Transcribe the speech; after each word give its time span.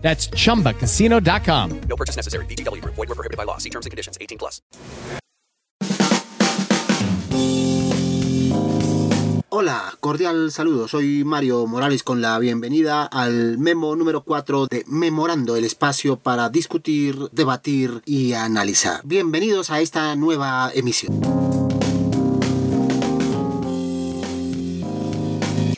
That's 0.00 0.30
chumbacasino.com. 0.30 1.80
No 1.88 1.96
purchase 1.96 2.16
necessary. 2.16 2.46
VGW 2.46 2.80
Group. 2.80 2.94
Void 2.94 3.08
were 3.08 3.14
prohibited 3.14 3.36
by 3.36 3.44
law. 3.44 3.58
See 3.58 3.70
terms 3.70 3.84
and 3.84 3.90
conditions. 3.90 4.16
18 4.20 4.38
plus. 4.38 4.62
Hola, 9.50 9.92
cordial 9.98 10.52
saludo. 10.52 10.86
Soy 10.86 11.24
Mario 11.24 11.66
Morales 11.66 12.04
con 12.04 12.20
la 12.20 12.38
bienvenida 12.38 13.04
al 13.04 13.58
memo 13.58 13.96
número 13.96 14.22
4 14.22 14.66
de 14.66 14.84
Memorando 14.86 15.56
el 15.56 15.64
espacio 15.64 16.16
para 16.16 16.48
discutir, 16.48 17.16
debatir 17.32 18.02
y 18.04 18.34
analizar. 18.34 19.00
Bienvenidos 19.04 19.70
a 19.70 19.80
esta 19.80 20.14
nueva 20.14 20.70
emisión. 20.74 21.67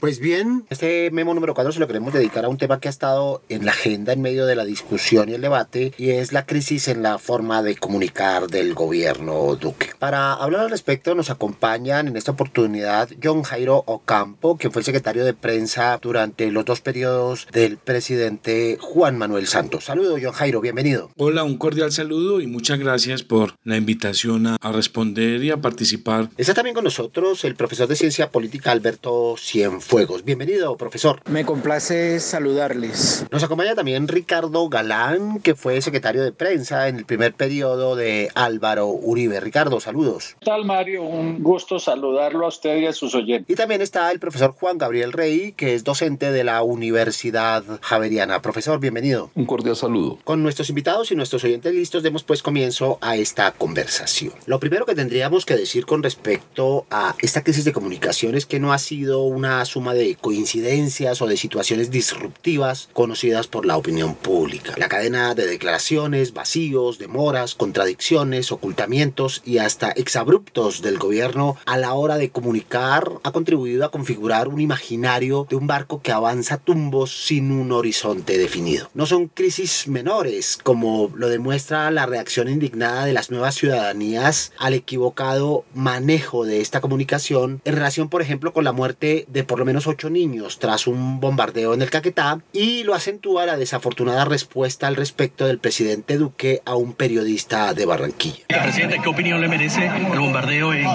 Pues 0.00 0.18
bien, 0.18 0.64
este 0.70 1.10
memo 1.10 1.34
número 1.34 1.52
4 1.52 1.72
se 1.72 1.78
lo 1.78 1.86
queremos 1.86 2.14
dedicar 2.14 2.46
a 2.46 2.48
un 2.48 2.56
tema 2.56 2.80
que 2.80 2.88
ha 2.88 2.90
estado 2.90 3.42
en 3.50 3.66
la 3.66 3.72
agenda 3.72 4.14
en 4.14 4.22
medio 4.22 4.46
de 4.46 4.56
la 4.56 4.64
discusión 4.64 5.28
y 5.28 5.34
el 5.34 5.42
debate 5.42 5.92
y 5.98 6.08
es 6.08 6.32
la 6.32 6.46
crisis 6.46 6.88
en 6.88 7.02
la 7.02 7.18
forma 7.18 7.62
de 7.62 7.76
comunicar 7.76 8.46
del 8.46 8.72
gobierno 8.72 9.56
Duque. 9.56 9.90
Para 9.98 10.32
hablar 10.32 10.62
al 10.62 10.70
respecto 10.70 11.14
nos 11.14 11.28
acompañan 11.28 12.08
en 12.08 12.16
esta 12.16 12.32
oportunidad 12.32 13.10
John 13.22 13.42
Jairo 13.42 13.84
Ocampo, 13.86 14.56
quien 14.56 14.72
fue 14.72 14.80
el 14.80 14.86
secretario 14.86 15.22
de 15.22 15.34
prensa 15.34 15.98
durante 16.00 16.50
los 16.50 16.64
dos 16.64 16.80
periodos 16.80 17.46
del 17.52 17.76
presidente 17.76 18.78
Juan 18.80 19.18
Manuel 19.18 19.48
Santos. 19.48 19.84
Saludo 19.84 20.16
John 20.18 20.32
Jairo, 20.32 20.62
bienvenido. 20.62 21.10
Hola, 21.18 21.44
un 21.44 21.58
cordial 21.58 21.92
saludo 21.92 22.40
y 22.40 22.46
muchas 22.46 22.78
gracias 22.78 23.22
por 23.22 23.54
la 23.64 23.76
invitación 23.76 24.46
a, 24.46 24.56
a 24.62 24.72
responder 24.72 25.44
y 25.44 25.50
a 25.50 25.58
participar. 25.58 26.30
Está 26.38 26.54
también 26.54 26.74
con 26.74 26.84
nosotros 26.84 27.44
el 27.44 27.54
profesor 27.54 27.86
de 27.86 27.96
ciencia 27.96 28.30
política 28.30 28.70
Alberto 28.70 29.34
Cienfuegos. 29.36 29.89
Bienvenido, 30.24 30.76
profesor. 30.76 31.20
Me 31.28 31.44
complace 31.44 32.20
saludarles. 32.20 33.26
Nos 33.32 33.42
acompaña 33.42 33.74
también 33.74 34.06
Ricardo 34.06 34.68
Galán, 34.68 35.40
que 35.40 35.56
fue 35.56 35.82
secretario 35.82 36.22
de 36.22 36.30
prensa 36.30 36.86
en 36.86 36.96
el 36.96 37.04
primer 37.04 37.34
periodo 37.34 37.96
de 37.96 38.28
Álvaro 38.36 38.86
Uribe. 38.86 39.40
Ricardo, 39.40 39.80
saludos. 39.80 40.36
¿Qué 40.38 40.46
tal, 40.46 40.64
Mario? 40.64 41.02
Un 41.02 41.42
gusto 41.42 41.80
saludarlo 41.80 42.44
a 42.44 42.48
usted 42.50 42.76
y 42.76 42.86
a 42.86 42.92
sus 42.92 43.16
oyentes. 43.16 43.52
Y 43.52 43.56
también 43.56 43.82
está 43.82 44.12
el 44.12 44.20
profesor 44.20 44.52
Juan 44.52 44.78
Gabriel 44.78 45.12
Rey, 45.12 45.54
que 45.56 45.74
es 45.74 45.82
docente 45.82 46.30
de 46.30 46.44
la 46.44 46.62
Universidad 46.62 47.64
Javeriana. 47.82 48.40
Profesor, 48.42 48.78
bienvenido. 48.78 49.32
Un 49.34 49.44
cordial 49.44 49.74
saludo. 49.74 50.18
Con 50.22 50.44
nuestros 50.44 50.68
invitados 50.68 51.10
y 51.10 51.16
nuestros 51.16 51.42
oyentes 51.42 51.74
listos, 51.74 52.04
demos 52.04 52.22
pues 52.22 52.44
comienzo 52.44 52.98
a 53.00 53.16
esta 53.16 53.50
conversación. 53.50 54.34
Lo 54.46 54.60
primero 54.60 54.86
que 54.86 54.94
tendríamos 54.94 55.44
que 55.44 55.56
decir 55.56 55.84
con 55.84 56.04
respecto 56.04 56.86
a 56.90 57.16
esta 57.18 57.42
crisis 57.42 57.64
de 57.64 57.72
comunicaciones 57.72 58.46
que 58.46 58.60
no 58.60 58.72
ha 58.72 58.78
sido 58.78 59.24
una 59.24 59.64
suma 59.80 59.94
de 59.94 60.14
coincidencias 60.14 61.22
o 61.22 61.26
de 61.26 61.38
situaciones 61.38 61.90
disruptivas 61.90 62.90
conocidas 62.92 63.46
por 63.46 63.64
la 63.64 63.78
opinión 63.78 64.14
pública. 64.14 64.74
La 64.76 64.90
cadena 64.90 65.34
de 65.34 65.46
declaraciones, 65.46 66.34
vacíos, 66.34 66.98
demoras, 66.98 67.54
contradicciones, 67.54 68.52
ocultamientos 68.52 69.40
y 69.46 69.56
hasta 69.56 69.90
exabruptos 69.92 70.82
del 70.82 70.98
gobierno 70.98 71.56
a 71.64 71.78
la 71.78 71.94
hora 71.94 72.18
de 72.18 72.28
comunicar 72.28 73.10
ha 73.22 73.32
contribuido 73.32 73.86
a 73.86 73.90
configurar 73.90 74.48
un 74.48 74.60
imaginario 74.60 75.46
de 75.48 75.56
un 75.56 75.66
barco 75.66 76.02
que 76.02 76.12
avanza 76.12 76.58
tumbos 76.58 77.24
sin 77.24 77.50
un 77.50 77.72
horizonte 77.72 78.36
definido. 78.36 78.90
No 78.92 79.06
son 79.06 79.28
crisis 79.28 79.88
menores, 79.88 80.58
como 80.62 81.10
lo 81.14 81.30
demuestra 81.30 81.90
la 81.90 82.04
reacción 82.04 82.50
indignada 82.50 83.06
de 83.06 83.14
las 83.14 83.30
nuevas 83.30 83.54
ciudadanías 83.54 84.52
al 84.58 84.74
equivocado 84.74 85.64
manejo 85.72 86.44
de 86.44 86.60
esta 86.60 86.82
comunicación 86.82 87.62
en 87.64 87.74
relación, 87.76 88.10
por 88.10 88.20
ejemplo, 88.20 88.52
con 88.52 88.64
la 88.64 88.72
muerte 88.72 88.90
de 89.28 89.44
por 89.44 89.58
lo 89.58 89.64
menos 89.64 89.69
ocho 89.86 90.10
niños 90.10 90.58
tras 90.58 90.86
un 90.86 91.20
bombardeo 91.20 91.74
en 91.74 91.82
el 91.82 91.90
Caquetá 91.90 92.40
y 92.52 92.82
lo 92.82 92.94
acentúa 92.94 93.46
la 93.46 93.56
desafortunada 93.56 94.24
respuesta 94.24 94.86
al 94.86 94.96
respecto 94.96 95.46
del 95.46 95.58
presidente 95.58 96.18
Duque 96.18 96.60
a 96.64 96.74
un 96.74 96.92
periodista 96.92 97.72
de 97.72 97.86
Barranquilla. 97.86 98.44
Presidente, 98.48 99.00
¿qué 99.02 99.08
opinión 99.08 99.40
le 99.40 99.48
merece 99.48 99.86
el 99.86 100.18
bombardeo 100.18 100.74
en... 100.74 100.86